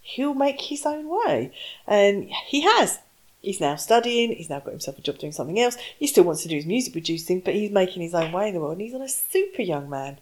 [0.00, 1.52] He'll make his own way,"
[1.86, 3.00] and he has.
[3.42, 4.34] He's now studying.
[4.34, 5.76] He's now got himself a job doing something else.
[5.98, 8.54] He still wants to do his music producing, but he's making his own way in
[8.54, 10.18] the world, and he's on a super young man.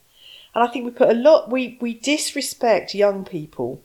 [0.55, 3.83] And I think we put a lot, we, we disrespect young people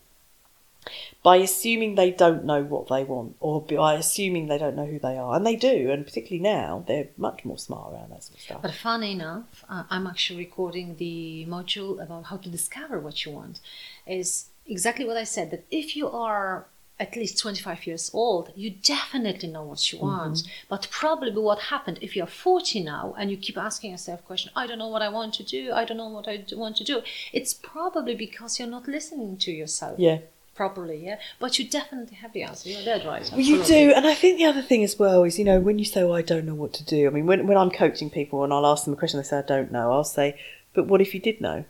[1.24, 5.00] by assuming they don't know what they want or by assuming they don't know who
[5.00, 5.36] they are.
[5.36, 8.62] And they do, and particularly now, they're much more smart around that sort of stuff.
[8.62, 13.32] But funny enough, uh, I'm actually recording the module about how to discover what you
[13.32, 13.62] want.
[14.06, 16.68] Is exactly what I said that if you are
[17.04, 20.38] at least 25 years old, you definitely know what you want.
[20.38, 20.68] Mm-hmm.
[20.70, 24.68] But probably what happened if you're 40 now and you keep asking yourself question, I
[24.68, 27.02] don't know what I want to do, I don't know what I want to do.
[27.34, 30.00] It's probably because you're not listening to yourself.
[30.00, 30.20] Yeah.
[30.56, 32.70] Properly, yeah, but you definitely have the answer.
[32.70, 33.28] You're dead right.
[33.32, 35.80] Well, you do, and I think the other thing as well is, you know, when
[35.80, 38.12] you say, oh, "I don't know what to do," I mean, when when I'm coaching
[38.12, 40.38] people and I'll ask them a question, they say, "I don't know," I'll say,
[40.76, 41.66] "But what if you did know?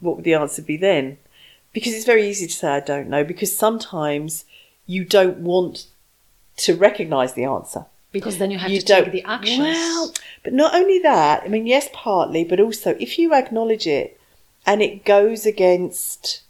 [0.00, 1.18] What would the answer be then?"
[1.74, 4.46] Because it's very easy to say, "I don't know," because sometimes
[4.86, 5.86] you don't want
[6.58, 7.86] to recognise the answer.
[8.12, 9.58] Because then you have you to take the actions.
[9.58, 10.12] Well,
[10.44, 14.20] but not only that, I mean, yes, partly, but also if you acknowledge it
[14.66, 16.42] and it goes against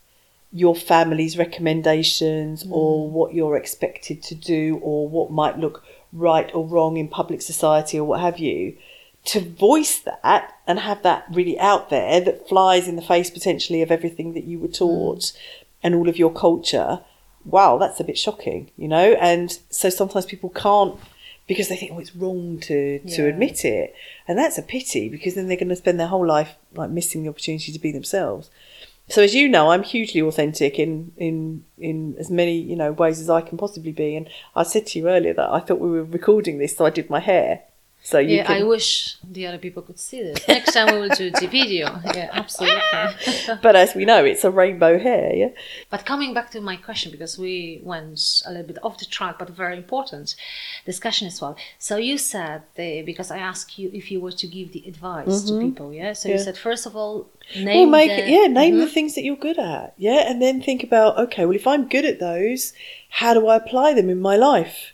[0.52, 2.72] your family's recommendations mm.
[2.72, 7.40] or what you're expected to do or what might look right or wrong in public
[7.40, 8.76] society or what have you,
[9.24, 13.80] to voice that and have that really out there that flies in the face potentially
[13.80, 15.36] of everything that you were taught mm.
[15.82, 17.00] and all of your culture
[17.44, 19.12] wow, that's a bit shocking, you know?
[19.20, 20.98] And so sometimes people can't
[21.46, 23.16] because they think, oh, it's wrong to, yeah.
[23.16, 23.94] to admit it.
[24.28, 27.22] And that's a pity because then they're going to spend their whole life like missing
[27.22, 28.50] the opportunity to be themselves.
[29.08, 33.20] So as you know, I'm hugely authentic in, in, in as many, you know, ways
[33.20, 34.16] as I can possibly be.
[34.16, 36.90] And I said to you earlier that I thought we were recording this, so I
[36.90, 37.62] did my hair.
[38.04, 38.62] So you yeah, can...
[38.62, 40.46] I wish the other people could see this.
[40.48, 42.00] Next time we will do the video.
[42.12, 42.80] Yeah, absolutely.
[43.62, 45.32] but as we know, it's a rainbow hair.
[45.32, 45.50] Yeah.
[45.88, 49.38] But coming back to my question, because we went a little bit off the track,
[49.38, 50.34] but very important
[50.84, 51.56] discussion as well.
[51.78, 55.28] So you said the, because I asked you if you were to give the advice
[55.28, 55.60] mm-hmm.
[55.60, 55.94] to people.
[55.94, 56.12] Yeah.
[56.14, 56.36] So yeah.
[56.36, 58.80] you said first of all, name well, make the, it, yeah, name mm-hmm.
[58.80, 59.94] the things that you're good at.
[59.96, 62.72] Yeah, and then think about okay, well, if I'm good at those,
[63.10, 64.92] how do I apply them in my life?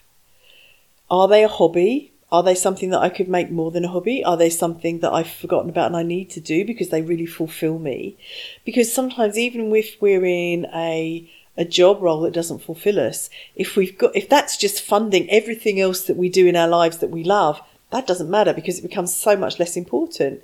[1.10, 2.12] Are they a hobby?
[2.30, 4.22] Are they something that I could make more than a hobby?
[4.22, 7.26] Are they something that I've forgotten about and I need to do because they really
[7.26, 8.16] fulfill me?
[8.64, 13.74] Because sometimes even if we're in a a job role that doesn't fulfill us, if
[13.74, 17.10] we've got if that's just funding everything else that we do in our lives that
[17.10, 17.60] we love,
[17.90, 20.42] that doesn't matter because it becomes so much less important.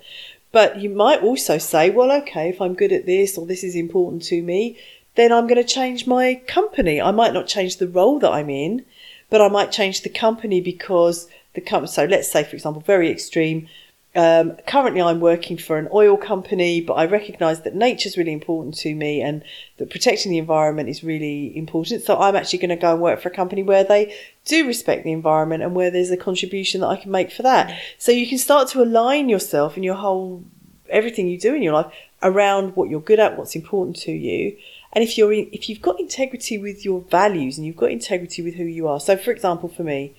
[0.51, 3.75] But you might also say, well, okay, if I'm good at this or this is
[3.75, 4.77] important to me,
[5.15, 7.01] then I'm going to change my company.
[7.01, 8.85] I might not change the role that I'm in,
[9.29, 11.91] but I might change the company because the company.
[11.91, 13.67] So let's say, for example, very extreme.
[14.15, 18.31] Um, currently, I'm working for an oil company, but I recognise that nature is really
[18.31, 19.43] important to me and
[19.77, 22.01] that protecting the environment is really important.
[22.03, 24.15] So I'm actually going to go and work for a company where they
[24.45, 27.77] do respect the environment and where there's a contribution that I can make for that.
[27.97, 30.43] So you can start to align yourself and your whole
[30.89, 31.91] everything you do in your life
[32.23, 34.55] around what you're good at, what's important to you.
[34.93, 38.41] And if you're in, if you've got integrity with your values and you've got integrity
[38.41, 38.99] with who you are.
[38.99, 40.15] So, for example, for me,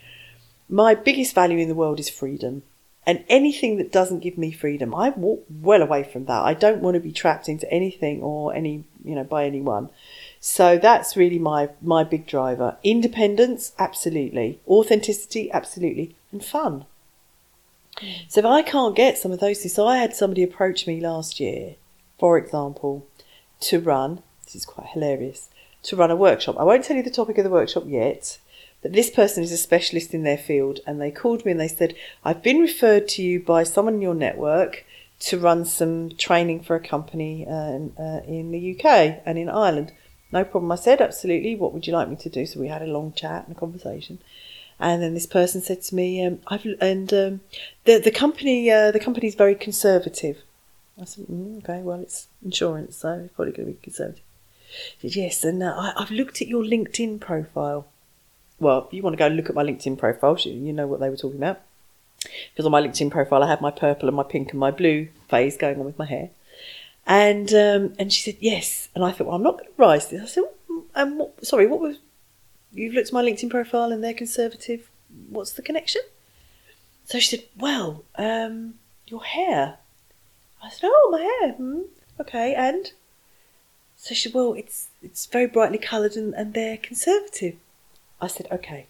[0.69, 2.63] my biggest value in the world is freedom.
[3.09, 6.43] And anything that doesn't give me freedom, I walk well away from that.
[6.43, 9.91] I don't want to be trapped into anything or any, you know, by anyone.
[10.41, 12.79] So that's really my my big driver.
[12.83, 14.59] Independence, absolutely.
[14.67, 16.17] Authenticity, absolutely.
[16.33, 16.85] And fun.
[18.29, 21.01] So if I can't get some of those things, so I had somebody approach me
[21.01, 21.77] last year,
[22.19, 23.07] for example,
[23.61, 24.23] to run.
[24.45, 25.49] This is quite hilarious.
[25.85, 26.57] To run a workshop.
[26.59, 28.39] I won't tell you the topic of the workshop yet,
[28.87, 31.67] that this person is a specialist in their field and they called me and they
[31.67, 34.85] said, I've been referred to you by someone in your network
[35.19, 39.93] to run some training for a company uh, uh, in the UK and in Ireland.
[40.31, 40.71] No problem.
[40.71, 41.57] I said, absolutely.
[41.57, 42.47] What would you like me to do?
[42.47, 44.21] So we had a long chat and a conversation.
[44.79, 47.41] And then this person said to me, um, "I've and um,
[47.87, 50.43] the the company uh, the company's very conservative."
[51.01, 54.23] I said, mm, "Okay, well, it's insurance, so it's probably going to be conservative."
[55.01, 57.87] Said, "Yes, and uh, I, I've looked at your LinkedIn profile."
[58.59, 61.11] Well, if you want to go look at my LinkedIn profile, you know what they
[61.11, 61.61] were talking about.
[62.53, 65.09] Because on my LinkedIn profile, I had my purple and my pink and my blue
[65.29, 66.31] phase going on with my hair.
[67.07, 70.09] And um, and she said yes, and I thought, well, I'm not going to rise
[70.09, 70.23] this.
[70.23, 70.45] I said,
[70.97, 71.99] um, what, sorry, what was?
[72.73, 74.91] You've looked at my LinkedIn profile and they're conservative.
[75.29, 76.03] What's the connection?
[77.05, 78.75] So she said, well, um,
[79.07, 79.79] your hair.
[80.63, 81.53] I said, oh, my hair.
[81.53, 81.83] Hmm,
[82.21, 82.91] okay, and
[83.97, 87.55] so she said, well, it's it's very brightly coloured and, and they're conservative.
[88.21, 88.87] I said, okay,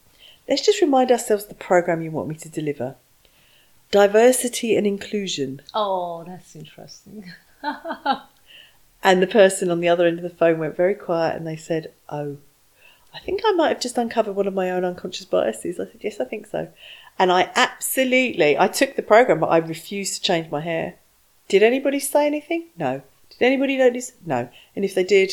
[0.49, 2.97] let's just remind ourselves the program you want me to deliver
[3.91, 5.63] diversity and inclusion.
[5.75, 7.33] Oh, that's interesting.
[9.03, 11.57] and the person on the other end of the phone went very quiet and they
[11.57, 12.39] said, oh,
[13.15, 15.81] I think I might have just uncovered one of my own unconscious biases.
[15.81, 16.69] I said, yes, I think so.
[17.19, 20.97] And I absolutely, I took the program, but I refused to change my hair.
[21.49, 22.67] Did anybody say anything?
[22.77, 23.03] No.
[23.31, 24.13] Did anybody notice?
[24.25, 24.49] No.
[24.75, 25.33] And if they did,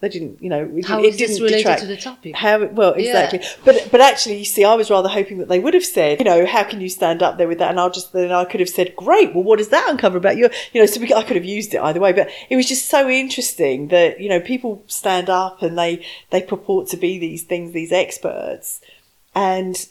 [0.00, 1.80] they didn't, you know, it, How it didn't related detract.
[1.80, 2.36] to the topic?
[2.36, 3.48] How well exactly, Yeah.
[3.64, 6.24] but but actually, you see, I was rather hoping that they would have said, you
[6.26, 7.70] know, how can you stand up there with that?
[7.70, 9.34] And I'll just then I could have said, great.
[9.34, 10.50] Well, what does that uncover about you?
[10.72, 12.12] You know, so we, I could have used it either way.
[12.12, 16.42] But it was just so interesting that you know people stand up and they they
[16.42, 18.82] purport to be these things, these experts,
[19.34, 19.86] and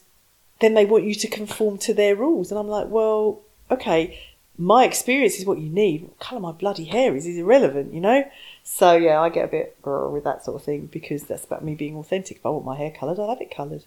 [0.59, 2.51] then they want you to conform to their rules.
[2.51, 3.41] And I'm like, well,
[3.71, 4.19] okay,
[4.57, 6.03] my experience is what you need.
[6.03, 8.23] What colour my bloody hair is is irrelevant, you know.
[8.67, 11.75] So yeah, I get a bit with that sort of thing because that's about me
[11.75, 12.37] being authentic.
[12.37, 13.83] If I want my hair coloured, I'll have it coloured.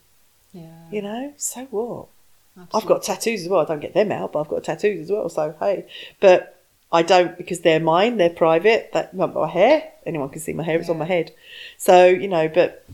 [0.52, 0.70] Yeah.
[0.90, 2.06] You know, so what?
[2.72, 3.60] I've got tattoos as well.
[3.60, 5.28] I don't get them out, but I've got tattoos as well.
[5.28, 5.86] So hey,
[6.20, 8.16] but I don't because they're mine.
[8.16, 8.92] They're private.
[8.92, 9.90] That not my hair.
[10.06, 10.78] Anyone can see my hair.
[10.78, 11.32] It's on my head.
[11.76, 12.84] So you know, but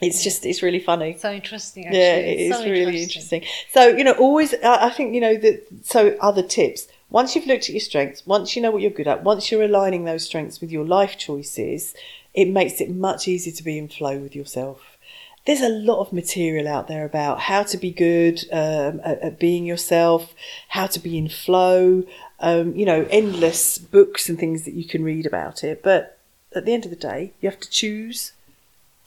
[0.00, 1.16] it's just it's really funny.
[1.18, 1.86] So interesting.
[1.86, 1.98] Actually.
[1.98, 3.42] Yeah, it is really interesting.
[3.72, 5.66] So you know, always I I think you know that.
[5.82, 6.88] So other tips.
[7.12, 9.62] Once you've looked at your strengths, once you know what you're good at, once you're
[9.62, 11.94] aligning those strengths with your life choices,
[12.32, 14.96] it makes it much easier to be in flow with yourself.
[15.44, 19.38] There's a lot of material out there about how to be good um, at, at
[19.38, 20.32] being yourself,
[20.68, 22.04] how to be in flow.
[22.40, 25.82] Um, you know, endless books and things that you can read about it.
[25.82, 26.18] But
[26.56, 28.32] at the end of the day, you have to choose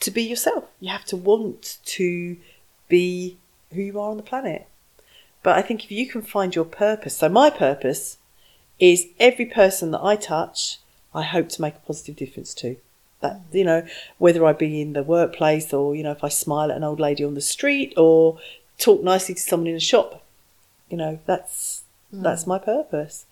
[0.01, 0.65] to be yourself.
[0.79, 2.37] You have to want to
[2.87, 3.37] be
[3.73, 4.67] who you are on the planet.
[5.45, 8.17] But I think if you can find your purpose, so my purpose
[8.79, 10.79] is every person that I touch,
[11.13, 12.77] I hope to make a positive difference to.
[13.21, 13.85] That you know,
[14.17, 16.99] whether I be in the workplace or you know, if I smile at an old
[16.99, 18.39] lady on the street or
[18.79, 20.23] talk nicely to someone in a shop,
[20.89, 22.47] you know, that's that's mm.
[22.47, 23.27] my purpose.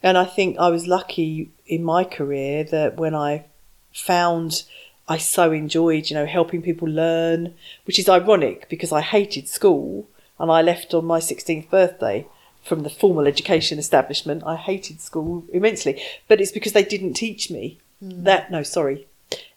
[0.00, 3.46] And I think I was lucky in my career that when I
[3.92, 4.62] found
[5.08, 7.54] I so enjoyed, you know, helping people learn,
[7.84, 10.06] which is ironic because I hated school
[10.38, 12.26] and I left on my 16th birthday
[12.62, 14.42] from the formal education establishment.
[14.46, 18.24] I hated school immensely, but it's because they didn't teach me hmm.
[18.24, 18.50] that.
[18.50, 19.06] No, sorry.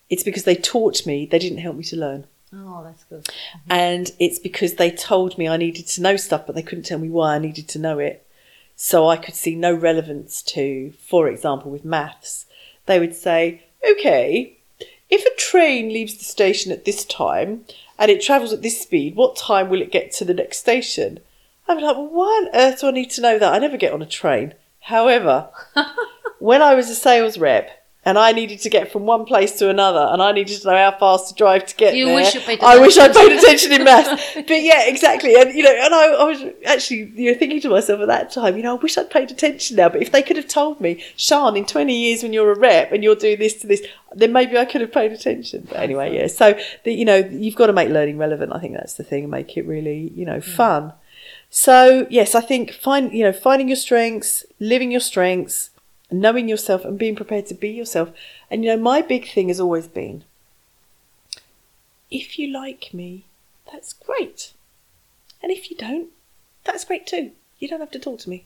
[0.09, 2.25] It's because they taught me, they didn't help me to learn.
[2.53, 3.23] Oh, that's good.
[3.23, 3.71] Mm-hmm.
[3.71, 6.99] And it's because they told me I needed to know stuff, but they couldn't tell
[6.99, 8.25] me why I needed to know it.
[8.75, 12.45] So I could see no relevance to, for example, with maths.
[12.87, 14.57] They would say, okay,
[15.09, 17.65] if a train leaves the station at this time
[18.01, 21.19] and it travels at this speed, what time will it get to the next station?
[21.67, 23.53] I'm like, well, why on earth do I need to know that?
[23.53, 24.55] I never get on a train.
[24.79, 25.49] However,
[26.39, 29.69] when I was a sales rep, and I needed to get from one place to
[29.69, 32.15] another, and I needed to know how fast to drive to get You there.
[32.15, 34.33] wish you paid I wish I paid attention in maths.
[34.35, 35.35] but yeah, exactly.
[35.35, 38.31] And you know, and I, I was actually you know thinking to myself at that
[38.31, 39.89] time, you know, I wish I'd paid attention now.
[39.89, 42.91] But if they could have told me, Sean, in twenty years when you're a rep
[42.91, 45.67] and you're doing this to this, then maybe I could have paid attention.
[45.69, 46.25] But anyway, yeah.
[46.25, 48.51] So the, you know, you've got to make learning relevant.
[48.51, 50.43] I think that's the thing, and make it really you know mm.
[50.43, 50.93] fun.
[51.51, 55.69] So yes, I think find you know finding your strengths, living your strengths,
[56.11, 58.09] knowing yourself, and being prepared to be yourself.
[58.49, 60.23] And you know, my big thing has always been,
[62.09, 63.25] if you like me,
[63.71, 64.53] that's great,
[65.41, 66.09] and if you don't,
[66.63, 67.31] that's great too.
[67.59, 68.45] You don't have to talk to me.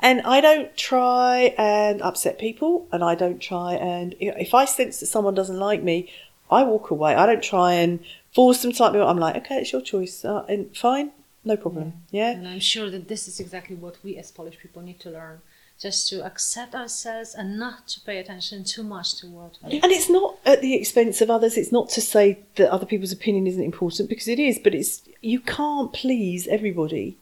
[0.00, 4.98] And I don't try and upset people, and I don't try and if I sense
[4.98, 6.10] that someone doesn't like me,
[6.50, 7.14] I walk away.
[7.14, 8.00] I don't try and
[8.34, 9.00] force them to like me.
[9.00, 11.12] I'm like, okay, it's your choice, uh, and fine,
[11.44, 11.92] no problem.
[12.10, 12.30] Yeah.
[12.30, 15.42] And I'm sure that this is exactly what we as Polish people need to learn.
[15.82, 20.08] Just to accept ourselves and not to pay attention too much to what And it's
[20.08, 21.56] not at the expense of others.
[21.56, 25.02] It's not to say that other people's opinion isn't important because it is, but it's
[25.22, 27.18] you can't please everybody.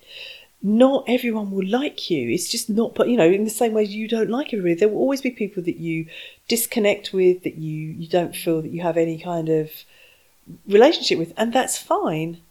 [0.63, 2.29] Not everyone will like you.
[2.29, 4.91] It's just not, but you know, in the same way you don't like everybody, there
[4.91, 6.05] will always be people that you
[6.47, 9.71] disconnect with, that you you don't feel that you have any kind of
[10.69, 12.43] relationship with, and that's fine.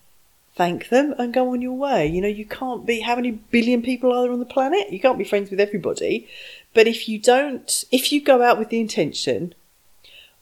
[0.59, 2.05] Thank them and go on your way.
[2.05, 4.91] You know, you can't be how many billion people are there on the planet?
[4.91, 6.27] You can't be friends with everybody.
[6.73, 9.55] But if you don't, if you go out with the intention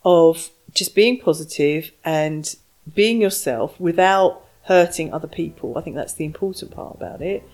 [0.04, 2.56] of just being positive and
[2.96, 7.48] being yourself without hurting other people, I think that's the important part about it,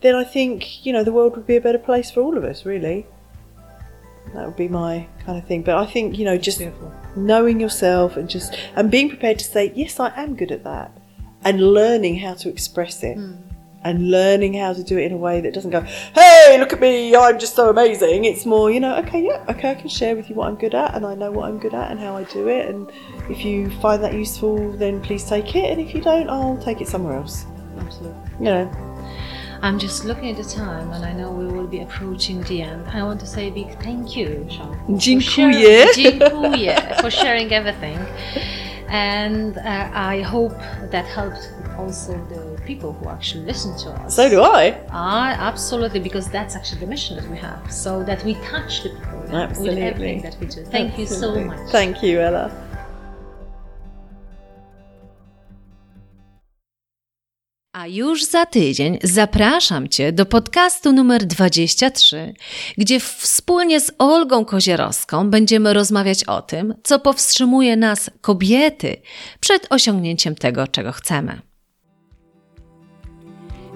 [0.00, 2.44] then I think, you know, the world would be a better place for all of
[2.44, 3.04] us, really.
[4.32, 5.64] That would be my kind of thing.
[5.64, 6.94] But I think, you know, just Beautiful.
[7.14, 10.95] knowing yourself and just and being prepared to say, Yes, I am good at that
[11.46, 13.16] and learning how to express it.
[13.16, 13.32] Hmm.
[13.84, 15.80] And learning how to do it in a way that doesn't go,
[16.18, 18.24] hey, look at me, I'm just so amazing.
[18.24, 20.74] It's more, you know, okay, yeah, okay, I can share with you what I'm good
[20.74, 22.68] at and I know what I'm good at and how I do it.
[22.68, 22.90] And
[23.30, 25.66] if you find that useful, then please take it.
[25.70, 27.46] And if you don't, I'll take it somewhere else.
[27.78, 28.18] Absolutely.
[28.40, 28.70] You know,
[29.62, 32.82] I'm just looking at the time, and I know we will be approaching the end.
[32.92, 34.74] I want to say a big thank you, Sean.
[34.86, 35.86] for Dziękuję.
[35.86, 37.98] sharing- Dziękuję for sharing everything.
[38.88, 40.56] And uh, I hope
[40.90, 44.16] that helped also the people who actually listen to us.
[44.16, 44.78] so do I.
[44.90, 48.90] Ah, absolutely, because that's actually the mission that we have, so that we touch the
[48.90, 50.64] people with everything that we do.
[50.64, 51.70] Thank you so much.
[51.70, 52.50] Thank you, Ella.
[57.78, 62.34] A już za tydzień zapraszam Cię do podcastu numer 23,
[62.78, 68.96] gdzie wspólnie z Olgą Kozierowską będziemy rozmawiać o tym, co powstrzymuje nas, kobiety,
[69.40, 71.40] przed osiągnięciem tego, czego chcemy.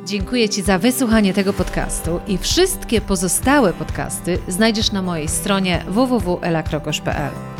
[0.06, 7.59] Dziękuję Ci za wysłuchanie tego podcastu i wszystkie pozostałe podcasty znajdziesz na mojej stronie www.elakrokosz.pl.